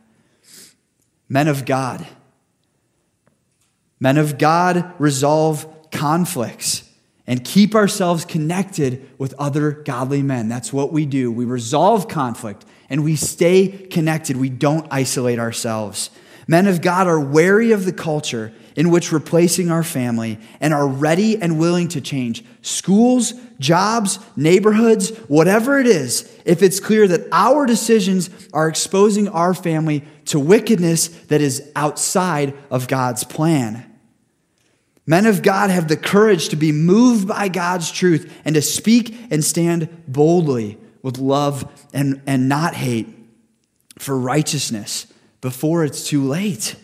men 1.34 1.48
of 1.48 1.66
God. 1.66 2.06
Men 4.04 4.18
of 4.18 4.38
God 4.38 4.94
resolve 5.00 5.90
conflicts 5.90 6.84
and 7.26 7.42
keep 7.42 7.74
ourselves 7.74 8.26
connected 8.26 9.10
with 9.18 9.34
other 9.40 9.72
godly 9.72 10.22
men. 10.22 10.50
That's 10.50 10.74
what 10.74 10.92
we 10.92 11.06
do. 11.06 11.32
We 11.32 11.46
resolve 11.46 12.10
conflict 12.10 12.66
and 12.90 13.06
we 13.06 13.16
stay 13.16 13.70
connected. 13.70 14.36
We 14.36 14.50
don't 14.50 14.86
isolate 14.92 15.40
ourselves. 15.40 16.10
Men 16.50 16.68
of 16.68 16.82
God 16.82 17.08
are 17.08 17.18
wary 17.18 17.72
of 17.72 17.86
the 17.86 17.94
culture 17.94 18.52
in 18.76 18.90
which 18.90 19.10
we're 19.10 19.22
placing 19.22 19.72
our 19.72 19.84
family 19.84 20.38
and 20.60 20.74
are 20.74 20.86
ready 20.86 21.42
and 21.42 21.58
willing 21.58 21.88
to 21.88 22.02
change 22.02 22.44
schools, 22.62 23.32
jobs, 23.58 24.20
neighborhoods, 24.36 25.12
whatever 25.30 25.80
it 25.80 25.88
is, 25.88 26.30
if 26.44 26.62
it's 26.62 26.82
clear 26.82 27.08
that 27.08 27.26
our 27.32 27.66
decisions 27.66 28.30
are 28.52 28.68
exposing 28.68 29.30
our 29.30 29.54
family 29.54 30.04
to 30.26 30.42
wickedness 30.42 31.08
that 31.28 31.40
is 31.40 31.72
outside 31.74 32.54
of 32.70 32.90
God's 32.90 33.24
plan. 33.24 33.90
Men 35.06 35.26
of 35.26 35.42
God 35.42 35.70
have 35.70 35.88
the 35.88 35.98
courage 35.98 36.50
to 36.50 36.56
be 36.56 36.72
moved 36.72 37.28
by 37.28 37.50
God's 37.50 37.92
truth 37.92 38.42
and 38.46 38.56
to 38.56 38.62
speak 38.62 39.16
and 39.30 39.44
stand 39.44 39.90
boldly 40.08 40.78
with 41.02 41.18
love 41.18 41.70
and, 41.94 42.22
and 42.26 42.48
not 42.48 42.74
hate 42.74 43.08
for 44.00 44.18
righteousness 44.18 45.08
before 45.42 45.84
it's 45.84 46.08
too 46.08 46.24
late. 46.24 46.76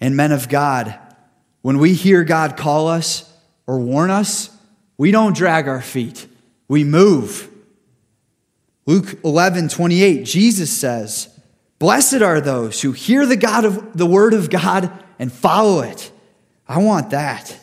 And 0.00 0.16
men 0.16 0.32
of 0.32 0.48
God, 0.48 0.98
when 1.62 1.78
we 1.78 1.94
hear 1.94 2.24
God 2.24 2.56
call 2.56 2.88
us 2.88 3.32
or 3.66 3.78
warn 3.78 4.10
us, 4.10 4.50
we 4.96 5.12
don't 5.12 5.36
drag 5.36 5.68
our 5.68 5.80
feet, 5.80 6.26
we 6.66 6.82
move. 6.82 7.48
Luke 8.84 9.18
11, 9.22 9.68
28, 9.68 10.24
Jesus 10.24 10.70
says, 10.70 11.28
Blessed 11.78 12.22
are 12.22 12.40
those 12.40 12.80
who 12.80 12.90
hear 12.90 13.26
the, 13.26 13.36
God 13.36 13.64
of, 13.64 13.96
the 13.96 14.06
word 14.06 14.34
of 14.34 14.50
God 14.50 14.90
and 15.20 15.32
follow 15.32 15.80
it. 15.82 16.10
I 16.68 16.78
want 16.78 17.10
that. 17.10 17.58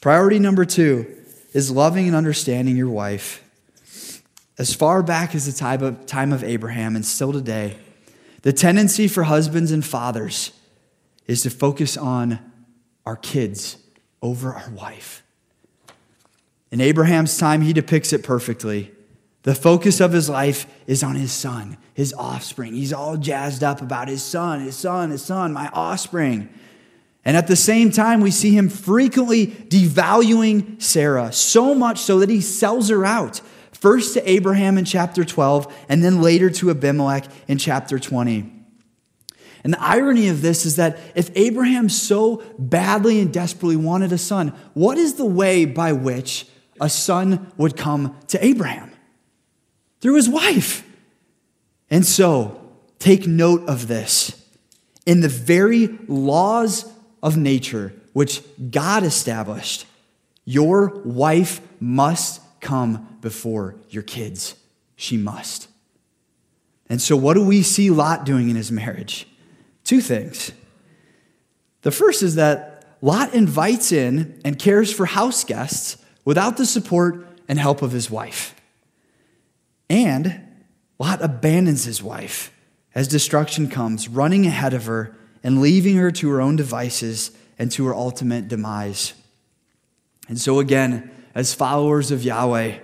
Priority 0.00 0.38
number 0.38 0.64
two 0.64 1.06
is 1.52 1.70
loving 1.70 2.06
and 2.06 2.16
understanding 2.16 2.76
your 2.76 2.88
wife. 2.88 3.44
As 4.58 4.74
far 4.74 5.02
back 5.02 5.34
as 5.34 5.46
the 5.46 5.52
time 5.52 5.82
of, 5.82 6.06
time 6.06 6.32
of 6.32 6.42
Abraham 6.42 6.96
and 6.96 7.04
still 7.04 7.32
today, 7.32 7.76
the 8.42 8.52
tendency 8.52 9.06
for 9.06 9.24
husbands 9.24 9.70
and 9.70 9.84
fathers 9.84 10.52
is 11.26 11.42
to 11.42 11.50
focus 11.50 11.96
on 11.96 12.38
our 13.04 13.16
kids 13.16 13.76
over 14.22 14.54
our 14.54 14.70
wife. 14.70 15.22
In 16.70 16.80
Abraham's 16.80 17.36
time, 17.36 17.62
he 17.62 17.72
depicts 17.72 18.12
it 18.12 18.22
perfectly. 18.22 18.92
The 19.42 19.54
focus 19.54 20.00
of 20.00 20.12
his 20.12 20.28
life 20.28 20.66
is 20.86 21.02
on 21.02 21.16
his 21.16 21.32
son, 21.32 21.78
his 21.94 22.12
offspring. 22.14 22.74
He's 22.74 22.92
all 22.92 23.16
jazzed 23.16 23.64
up 23.64 23.80
about 23.80 24.08
his 24.08 24.22
son, 24.22 24.60
his 24.60 24.76
son, 24.76 25.10
his 25.10 25.24
son, 25.24 25.52
my 25.52 25.68
offspring. 25.72 26.48
And 27.24 27.36
at 27.36 27.48
the 27.48 27.56
same 27.56 27.90
time, 27.90 28.20
we 28.20 28.30
see 28.30 28.56
him 28.56 28.68
frequently 28.68 29.48
devaluing 29.48 30.80
Sarah, 30.80 31.32
so 31.32 31.74
much 31.74 31.98
so 31.98 32.18
that 32.20 32.30
he 32.30 32.40
sells 32.40 32.88
her 32.88 33.04
out. 33.04 33.40
First 33.72 34.14
to 34.14 34.30
Abraham 34.30 34.78
in 34.78 34.84
chapter 34.84 35.24
12, 35.24 35.74
and 35.88 36.02
then 36.02 36.22
later 36.22 36.50
to 36.50 36.70
Abimelech 36.70 37.26
in 37.46 37.58
chapter 37.58 37.98
20. 37.98 38.50
And 39.62 39.74
the 39.74 39.82
irony 39.82 40.28
of 40.28 40.40
this 40.40 40.64
is 40.64 40.76
that 40.76 40.98
if 41.14 41.30
Abraham 41.34 41.88
so 41.90 42.42
badly 42.58 43.20
and 43.20 43.32
desperately 43.32 43.76
wanted 43.76 44.12
a 44.12 44.18
son, 44.18 44.54
what 44.72 44.96
is 44.96 45.14
the 45.14 45.26
way 45.26 45.66
by 45.66 45.92
which 45.92 46.46
a 46.80 46.88
son 46.88 47.52
would 47.58 47.76
come 47.76 48.16
to 48.28 48.42
Abraham? 48.42 48.90
Through 50.00 50.14
his 50.14 50.28
wife. 50.28 50.86
And 51.90 52.06
so, 52.06 52.72
take 52.98 53.26
note 53.26 53.68
of 53.68 53.88
this. 53.88 54.46
In 55.04 55.20
the 55.20 55.28
very 55.28 55.98
laws 56.08 56.90
of 57.22 57.36
nature 57.36 57.92
which 58.12 58.42
God 58.70 59.02
established, 59.04 59.86
your 60.44 61.00
wife 61.04 61.60
must 61.80 62.40
come 62.60 63.18
before 63.20 63.76
your 63.88 64.02
kids. 64.02 64.54
She 64.96 65.16
must. 65.16 65.68
And 66.88 67.00
so, 67.00 67.16
what 67.16 67.34
do 67.34 67.44
we 67.44 67.62
see 67.62 67.90
Lot 67.90 68.24
doing 68.24 68.50
in 68.50 68.56
his 68.56 68.72
marriage? 68.72 69.26
Two 69.84 70.00
things. 70.00 70.52
The 71.82 71.90
first 71.90 72.22
is 72.22 72.34
that 72.34 72.96
Lot 73.00 73.32
invites 73.32 73.92
in 73.92 74.40
and 74.44 74.58
cares 74.58 74.92
for 74.92 75.06
house 75.06 75.44
guests 75.44 75.96
without 76.24 76.56
the 76.56 76.66
support 76.66 77.26
and 77.48 77.58
help 77.58 77.80
of 77.80 77.92
his 77.92 78.10
wife. 78.10 78.54
And 79.88 80.40
Lot 80.98 81.22
abandons 81.22 81.84
his 81.84 82.02
wife 82.02 82.52
as 82.94 83.08
destruction 83.08 83.68
comes, 83.68 84.08
running 84.08 84.46
ahead 84.46 84.74
of 84.74 84.86
her 84.86 85.16
and 85.42 85.60
leaving 85.60 85.96
her 85.96 86.10
to 86.10 86.30
her 86.30 86.40
own 86.40 86.56
devices 86.56 87.30
and 87.58 87.70
to 87.72 87.86
her 87.86 87.94
ultimate 87.94 88.48
demise. 88.48 89.14
And 90.28 90.38
so, 90.38 90.60
again, 90.60 91.10
as 91.34 91.54
followers 91.54 92.10
of 92.10 92.24
Yahweh, 92.24 92.78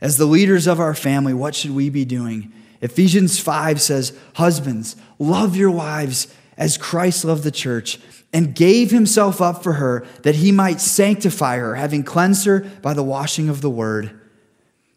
as 0.00 0.16
the 0.16 0.26
leaders 0.26 0.66
of 0.66 0.80
our 0.80 0.94
family, 0.94 1.34
what 1.34 1.54
should 1.54 1.72
we 1.72 1.90
be 1.90 2.04
doing? 2.04 2.52
Ephesians 2.80 3.38
5 3.38 3.80
says, 3.80 4.18
Husbands, 4.34 4.96
love 5.18 5.56
your 5.56 5.70
wives 5.70 6.34
as 6.56 6.78
Christ 6.78 7.24
loved 7.24 7.44
the 7.44 7.50
church 7.50 7.98
and 8.32 8.54
gave 8.54 8.90
himself 8.90 9.40
up 9.40 9.62
for 9.62 9.74
her 9.74 10.06
that 10.22 10.36
he 10.36 10.52
might 10.52 10.80
sanctify 10.80 11.56
her, 11.56 11.74
having 11.74 12.02
cleansed 12.02 12.46
her 12.46 12.60
by 12.82 12.94
the 12.94 13.02
washing 13.02 13.48
of 13.48 13.60
the 13.60 13.70
word. 13.70 14.18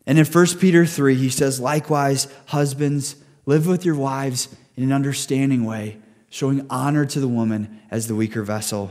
And 0.05 0.19
in 0.19 0.25
1 0.25 0.45
Peter 0.59 0.85
3, 0.85 1.15
he 1.15 1.29
says, 1.29 1.59
Likewise, 1.59 2.27
husbands, 2.47 3.15
live 3.45 3.67
with 3.67 3.85
your 3.85 3.95
wives 3.95 4.53
in 4.75 4.83
an 4.83 4.91
understanding 4.91 5.65
way, 5.65 5.97
showing 6.33 6.65
honor 6.67 7.05
to 7.05 7.19
the 7.19 7.27
woman 7.27 7.79
as 7.91 8.07
the 8.07 8.15
weaker 8.15 8.41
vessel. 8.41 8.89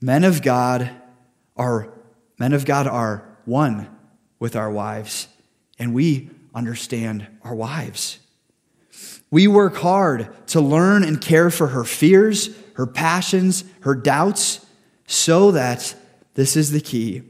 Men 0.00 0.22
of 0.22 0.42
God 0.42 0.88
are 1.56 1.92
men 2.38 2.52
of 2.52 2.64
God 2.64 2.86
are 2.86 3.36
one 3.46 3.90
with 4.38 4.54
our 4.54 4.70
wives, 4.70 5.26
and 5.76 5.92
we 5.92 6.30
understand 6.54 7.26
our 7.42 7.52
wives. 7.52 8.20
We 9.32 9.48
work 9.48 9.74
hard 9.78 10.46
to 10.48 10.60
learn 10.60 11.02
and 11.02 11.20
care 11.20 11.50
for 11.50 11.66
her 11.66 11.82
fears, 11.82 12.50
her 12.74 12.86
passions, 12.86 13.64
her 13.80 13.96
doubts, 13.96 14.64
so 15.08 15.50
that 15.50 15.96
this 16.34 16.56
is 16.56 16.70
the 16.70 16.80
key. 16.80 17.22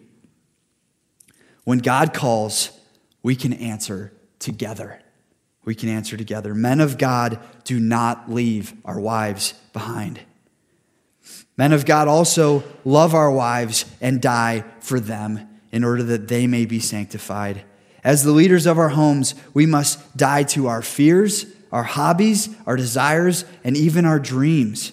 When 1.64 1.78
God 1.78 2.12
calls, 2.12 2.70
we 3.22 3.34
can 3.34 3.54
answer 3.54 4.12
together. 4.38 5.00
We 5.64 5.74
can 5.74 5.88
answer 5.88 6.16
together. 6.16 6.54
Men 6.54 6.80
of 6.80 6.98
God 6.98 7.38
do 7.64 7.78
not 7.78 8.30
leave 8.30 8.72
our 8.84 8.98
wives 8.98 9.54
behind. 9.72 10.20
Men 11.56 11.72
of 11.72 11.84
God 11.84 12.08
also 12.08 12.64
love 12.84 13.14
our 13.14 13.30
wives 13.30 13.84
and 14.00 14.22
die 14.22 14.64
for 14.80 14.98
them 14.98 15.48
in 15.70 15.84
order 15.84 16.02
that 16.02 16.28
they 16.28 16.46
may 16.46 16.64
be 16.64 16.80
sanctified. 16.80 17.62
As 18.02 18.24
the 18.24 18.32
leaders 18.32 18.66
of 18.66 18.78
our 18.78 18.88
homes, 18.90 19.34
we 19.52 19.66
must 19.66 20.16
die 20.16 20.42
to 20.44 20.66
our 20.66 20.82
fears 20.82 21.46
our 21.72 21.84
hobbies, 21.84 22.48
our 22.66 22.76
desires, 22.76 23.44
and 23.62 23.76
even 23.76 24.04
our 24.04 24.18
dreams, 24.18 24.92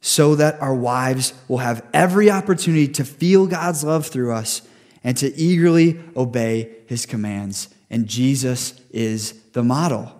so 0.00 0.34
that 0.34 0.60
our 0.60 0.74
wives 0.74 1.34
will 1.46 1.58
have 1.58 1.86
every 1.92 2.30
opportunity 2.30 2.88
to 2.88 3.04
feel 3.04 3.46
God's 3.46 3.84
love 3.84 4.06
through 4.06 4.32
us 4.32 4.62
and 5.04 5.16
to 5.18 5.34
eagerly 5.34 6.00
obey 6.16 6.70
his 6.86 7.04
commands. 7.04 7.68
And 7.90 8.06
Jesus 8.06 8.80
is 8.90 9.39
the 9.52 9.62
model. 9.62 10.14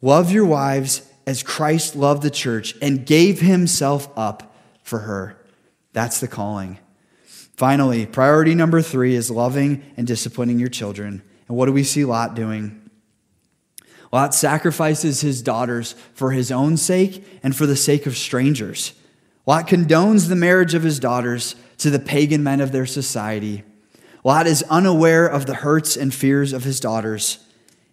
Love 0.00 0.32
your 0.32 0.44
wives 0.44 1.08
as 1.26 1.42
Christ 1.42 1.94
loved 1.94 2.22
the 2.22 2.30
church 2.30 2.74
and 2.82 3.06
gave 3.06 3.40
himself 3.40 4.08
up 4.16 4.54
for 4.82 5.00
her. 5.00 5.36
That's 5.92 6.20
the 6.20 6.28
calling. 6.28 6.78
Finally, 7.56 8.06
priority 8.06 8.54
number 8.54 8.82
three 8.82 9.14
is 9.14 9.30
loving 9.30 9.84
and 9.96 10.06
disciplining 10.06 10.58
your 10.58 10.68
children. 10.68 11.22
And 11.46 11.56
what 11.56 11.66
do 11.66 11.72
we 11.72 11.84
see 11.84 12.04
Lot 12.04 12.34
doing? 12.34 12.90
Lot 14.12 14.34
sacrifices 14.34 15.20
his 15.20 15.42
daughters 15.42 15.94
for 16.14 16.32
his 16.32 16.50
own 16.50 16.76
sake 16.76 17.24
and 17.42 17.54
for 17.54 17.66
the 17.66 17.76
sake 17.76 18.06
of 18.06 18.16
strangers. 18.16 18.92
Lot 19.46 19.68
condones 19.68 20.28
the 20.28 20.36
marriage 20.36 20.74
of 20.74 20.82
his 20.82 21.00
daughters 21.00 21.54
to 21.78 21.90
the 21.90 21.98
pagan 21.98 22.42
men 22.42 22.60
of 22.60 22.72
their 22.72 22.86
society. 22.86 23.64
Lot 24.24 24.46
is 24.46 24.62
unaware 24.64 25.26
of 25.26 25.46
the 25.46 25.54
hurts 25.54 25.96
and 25.96 26.12
fears 26.12 26.52
of 26.52 26.64
his 26.64 26.78
daughters. 26.78 27.38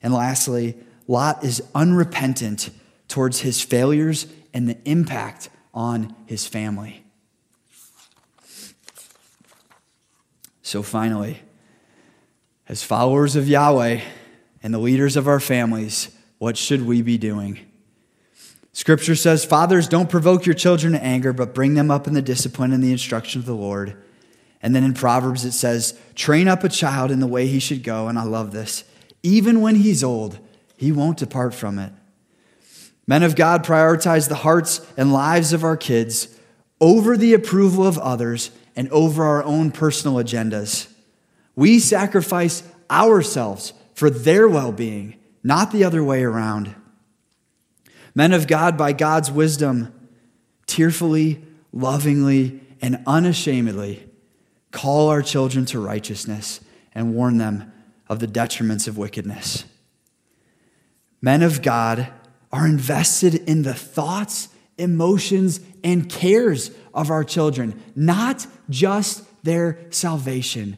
And 0.01 0.13
lastly, 0.13 0.77
Lot 1.07 1.43
is 1.43 1.61
unrepentant 1.75 2.69
towards 3.07 3.41
his 3.41 3.61
failures 3.61 4.27
and 4.53 4.67
the 4.67 4.77
impact 4.85 5.49
on 5.73 6.15
his 6.25 6.47
family. 6.47 7.03
So 10.61 10.83
finally, 10.83 11.41
as 12.67 12.83
followers 12.83 13.35
of 13.35 13.47
Yahweh, 13.47 14.01
and 14.61 14.73
the 14.73 14.79
leaders 14.79 15.15
of 15.15 15.27
our 15.27 15.39
families, 15.39 16.09
what 16.37 16.57
should 16.57 16.85
we 16.85 17.01
be 17.01 17.17
doing? 17.17 17.59
Scripture 18.71 19.15
says, 19.15 19.43
Fathers, 19.43 19.87
don't 19.87 20.09
provoke 20.09 20.45
your 20.45 20.55
children 20.55 20.93
to 20.93 21.03
anger, 21.03 21.33
but 21.33 21.53
bring 21.53 21.73
them 21.73 21.91
up 21.91 22.07
in 22.07 22.13
the 22.13 22.21
discipline 22.21 22.71
and 22.71 22.83
the 22.83 22.91
instruction 22.91 23.39
of 23.39 23.45
the 23.45 23.55
Lord. 23.55 23.95
And 24.61 24.75
then 24.75 24.83
in 24.83 24.93
Proverbs 24.93 25.45
it 25.45 25.53
says, 25.53 25.99
Train 26.15 26.47
up 26.47 26.63
a 26.63 26.69
child 26.69 27.11
in 27.11 27.19
the 27.19 27.27
way 27.27 27.47
he 27.47 27.59
should 27.59 27.83
go. 27.83 28.07
And 28.07 28.19
I 28.19 28.23
love 28.23 28.51
this. 28.51 28.83
Even 29.23 29.61
when 29.61 29.75
he's 29.75 30.03
old, 30.03 30.39
he 30.77 30.91
won't 30.91 31.17
depart 31.17 31.53
from 31.53 31.79
it. 31.79 31.91
Men 33.05 33.23
of 33.23 33.35
God 33.35 33.65
prioritize 33.65 34.29
the 34.29 34.35
hearts 34.35 34.85
and 34.95 35.11
lives 35.11 35.51
of 35.51 35.63
our 35.63 35.75
kids 35.75 36.27
over 36.79 37.17
the 37.17 37.33
approval 37.33 37.85
of 37.85 37.97
others 37.97 38.51
and 38.75 38.87
over 38.89 39.23
our 39.23 39.43
own 39.43 39.71
personal 39.71 40.17
agendas. 40.17 40.91
We 41.55 41.79
sacrifice 41.79 42.63
ourselves 42.89 43.73
for 43.93 44.09
their 44.09 44.47
well 44.47 44.71
being, 44.71 45.15
not 45.43 45.71
the 45.71 45.83
other 45.83 46.03
way 46.03 46.23
around. 46.23 46.75
Men 48.15 48.31
of 48.31 48.47
God, 48.47 48.77
by 48.77 48.93
God's 48.93 49.31
wisdom, 49.31 49.93
tearfully, 50.65 51.43
lovingly, 51.73 52.61
and 52.81 53.03
unashamedly 53.05 54.07
call 54.71 55.09
our 55.09 55.21
children 55.21 55.65
to 55.65 55.79
righteousness 55.79 56.61
and 56.93 57.13
warn 57.13 57.37
them 57.37 57.71
of 58.09 58.19
the 58.19 58.27
detriments 58.27 58.87
of 58.87 58.97
wickedness. 58.97 59.65
Men 61.21 61.43
of 61.43 61.61
God 61.61 62.11
are 62.51 62.65
invested 62.65 63.35
in 63.35 63.61
the 63.61 63.73
thoughts, 63.73 64.49
emotions, 64.77 65.59
and 65.83 66.09
cares 66.09 66.71
of 66.93 67.11
our 67.11 67.23
children, 67.23 67.81
not 67.95 68.47
just 68.69 69.23
their 69.43 69.79
salvation 69.91 70.77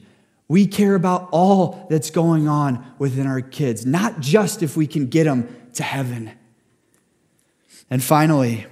we 0.52 0.68
care 0.68 0.96
about 0.96 1.30
all 1.32 1.88
that's 1.90 2.10
going 2.10 2.50
on 2.50 2.86
within 3.00 3.26
our 3.26 3.40
kids, 3.40 3.86
not 3.86 4.20
just 4.20 4.62
if 4.62 4.76
we 4.76 4.86
can 4.86 5.08
get 5.08 5.24
them 5.24 5.48
to 5.76 5.82
heaven. 5.82 6.30
And 7.90 8.04
finally, 8.04 8.66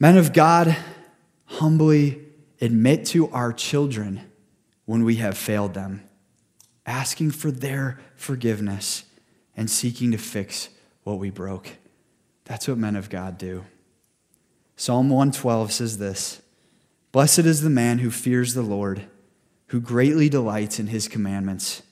Men 0.00 0.16
of 0.18 0.32
God, 0.32 0.76
humbly 1.44 2.22
admit 2.60 3.06
to 3.06 3.30
our 3.30 3.52
children 3.52 4.22
when 4.84 5.04
we 5.04 5.16
have 5.16 5.38
failed 5.38 5.74
them, 5.74 6.02
asking 6.86 7.30
for 7.30 7.50
their 7.50 8.00
forgiveness 8.16 9.04
and 9.56 9.70
seeking 9.70 10.10
to 10.12 10.18
fix 10.18 10.68
what 11.04 11.18
we 11.18 11.30
broke. 11.30 11.68
That's 12.44 12.68
what 12.68 12.78
men 12.78 12.96
of 12.96 13.10
God 13.10 13.38
do. 13.38 13.64
Psalm 14.76 15.08
112 15.10 15.72
says 15.72 15.98
this 15.98 16.42
Blessed 17.12 17.40
is 17.40 17.60
the 17.60 17.70
man 17.70 17.98
who 17.98 18.10
fears 18.10 18.54
the 18.54 18.62
Lord, 18.62 19.04
who 19.68 19.80
greatly 19.80 20.28
delights 20.28 20.78
in 20.78 20.88
his 20.88 21.08
commandments. 21.08 21.82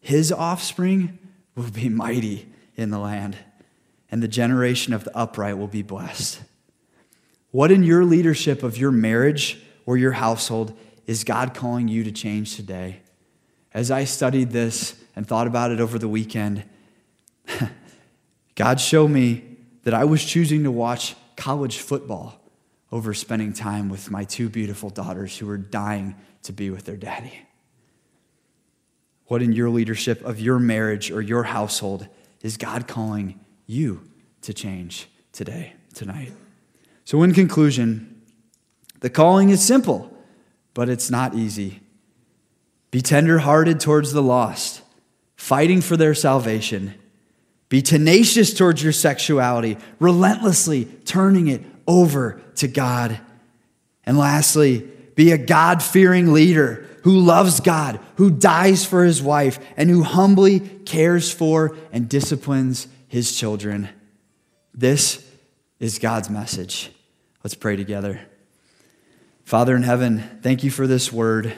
His 0.00 0.32
offspring 0.32 1.18
will 1.54 1.70
be 1.70 1.88
mighty 1.88 2.48
in 2.76 2.90
the 2.90 2.98
land, 2.98 3.36
and 4.10 4.22
the 4.22 4.28
generation 4.28 4.94
of 4.94 5.04
the 5.04 5.16
upright 5.16 5.58
will 5.58 5.68
be 5.68 5.82
blessed. 5.82 6.40
What 7.50 7.70
in 7.70 7.82
your 7.82 8.04
leadership 8.04 8.62
of 8.62 8.78
your 8.78 8.92
marriage 8.92 9.60
or 9.84 9.96
your 9.96 10.12
household 10.12 10.76
is 11.06 11.24
God 11.24 11.52
calling 11.52 11.88
you 11.88 12.04
to 12.04 12.12
change 12.12 12.56
today? 12.56 13.00
As 13.72 13.90
I 13.90 14.04
studied 14.04 14.50
this 14.50 14.94
and 15.14 15.26
thought 15.26 15.46
about 15.46 15.70
it 15.70 15.80
over 15.80 15.98
the 15.98 16.08
weekend, 16.08 16.64
God 18.54 18.80
showed 18.80 19.08
me 19.08 19.44
that 19.84 19.94
I 19.94 20.04
was 20.04 20.24
choosing 20.24 20.64
to 20.64 20.70
watch 20.70 21.14
college 21.36 21.78
football 21.78 22.40
over 22.92 23.14
spending 23.14 23.52
time 23.52 23.88
with 23.88 24.10
my 24.10 24.24
two 24.24 24.48
beautiful 24.48 24.90
daughters 24.90 25.38
who 25.38 25.46
were 25.46 25.56
dying 25.56 26.16
to 26.42 26.52
be 26.52 26.70
with 26.70 26.84
their 26.84 26.96
daddy. 26.96 27.32
What 29.26 29.42
in 29.42 29.52
your 29.52 29.70
leadership 29.70 30.24
of 30.24 30.40
your 30.40 30.58
marriage 30.58 31.10
or 31.10 31.22
your 31.22 31.44
household 31.44 32.08
is 32.42 32.56
God 32.56 32.88
calling 32.88 33.38
you 33.66 34.02
to 34.42 34.52
change 34.52 35.08
today, 35.32 35.74
tonight? 35.94 36.32
So, 37.04 37.22
in 37.22 37.32
conclusion, 37.32 38.22
the 39.00 39.10
calling 39.10 39.50
is 39.50 39.62
simple, 39.62 40.12
but 40.74 40.88
it's 40.88 41.10
not 41.10 41.34
easy. 41.34 41.80
Be 42.90 43.00
tenderhearted 43.00 43.80
towards 43.80 44.12
the 44.12 44.22
lost, 44.22 44.82
fighting 45.36 45.80
for 45.80 45.96
their 45.96 46.14
salvation. 46.14 46.94
Be 47.68 47.82
tenacious 47.82 48.52
towards 48.52 48.82
your 48.82 48.92
sexuality, 48.92 49.78
relentlessly 50.00 50.86
turning 51.04 51.48
it 51.48 51.62
over 51.86 52.40
to 52.56 52.66
God. 52.66 53.20
And 54.04 54.18
lastly, 54.18 54.80
be 55.14 55.30
a 55.30 55.38
God 55.38 55.82
fearing 55.82 56.32
leader 56.32 56.88
who 57.02 57.18
loves 57.18 57.60
God, 57.60 58.00
who 58.16 58.30
dies 58.30 58.84
for 58.84 59.04
his 59.04 59.22
wife, 59.22 59.58
and 59.76 59.88
who 59.88 60.02
humbly 60.02 60.60
cares 60.60 61.32
for 61.32 61.76
and 61.92 62.08
disciplines 62.08 62.88
his 63.06 63.36
children. 63.36 63.88
This 64.74 65.24
is 65.78 65.98
God's 65.98 66.28
message. 66.28 66.90
Let's 67.44 67.54
pray 67.54 67.76
together. 67.76 68.20
Father 69.44 69.74
in 69.74 69.82
heaven, 69.82 70.40
thank 70.42 70.62
you 70.62 70.70
for 70.70 70.86
this 70.86 71.12
word. 71.12 71.54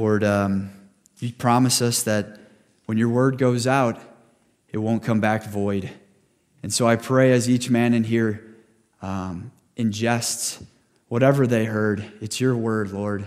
Lord, 0.00 0.24
um, 0.24 0.70
you 1.18 1.30
promise 1.30 1.82
us 1.82 2.04
that 2.04 2.40
when 2.86 2.96
your 2.96 3.10
word 3.10 3.36
goes 3.36 3.66
out, 3.66 4.00
it 4.70 4.78
won't 4.78 5.02
come 5.02 5.20
back 5.20 5.44
void. 5.44 5.90
And 6.62 6.72
so 6.72 6.88
I 6.88 6.96
pray 6.96 7.32
as 7.32 7.50
each 7.50 7.68
man 7.68 7.92
in 7.92 8.04
here 8.04 8.56
um, 9.02 9.52
ingests 9.76 10.64
whatever 11.08 11.46
they 11.46 11.66
heard, 11.66 12.02
it's 12.22 12.40
your 12.40 12.56
word, 12.56 12.92
Lord. 12.92 13.26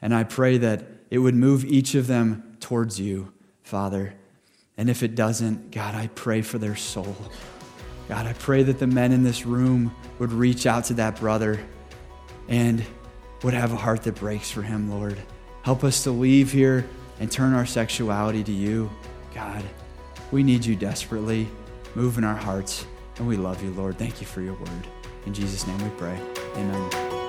And 0.00 0.14
I 0.14 0.24
pray 0.24 0.56
that 0.56 0.86
it 1.10 1.18
would 1.18 1.34
move 1.34 1.66
each 1.66 1.94
of 1.94 2.06
them 2.06 2.56
towards 2.60 2.98
you, 2.98 3.30
Father. 3.62 4.14
And 4.78 4.88
if 4.88 5.02
it 5.02 5.16
doesn't, 5.16 5.70
God, 5.70 5.94
I 5.94 6.06
pray 6.14 6.40
for 6.40 6.56
their 6.56 6.76
soul. 6.76 7.14
God, 8.08 8.24
I 8.24 8.32
pray 8.32 8.62
that 8.62 8.78
the 8.78 8.86
men 8.86 9.12
in 9.12 9.22
this 9.22 9.44
room 9.44 9.94
would 10.18 10.32
reach 10.32 10.64
out 10.64 10.84
to 10.84 10.94
that 10.94 11.20
brother 11.20 11.60
and 12.48 12.82
would 13.42 13.52
have 13.52 13.74
a 13.74 13.76
heart 13.76 14.04
that 14.04 14.14
breaks 14.14 14.50
for 14.50 14.62
him, 14.62 14.90
Lord. 14.90 15.18
Help 15.66 15.82
us 15.82 16.04
to 16.04 16.12
leave 16.12 16.52
here 16.52 16.88
and 17.18 17.28
turn 17.28 17.52
our 17.52 17.66
sexuality 17.66 18.44
to 18.44 18.52
you, 18.52 18.88
God. 19.34 19.64
We 20.30 20.44
need 20.44 20.64
you 20.64 20.76
desperately. 20.76 21.48
Move 21.96 22.18
in 22.18 22.22
our 22.22 22.36
hearts, 22.36 22.86
and 23.16 23.26
we 23.26 23.36
love 23.36 23.60
you, 23.64 23.72
Lord. 23.72 23.98
Thank 23.98 24.20
you 24.20 24.28
for 24.28 24.42
your 24.42 24.54
word. 24.54 24.86
In 25.26 25.34
Jesus' 25.34 25.66
name 25.66 25.78
we 25.82 25.90
pray. 25.98 26.20
Amen. 26.54 27.25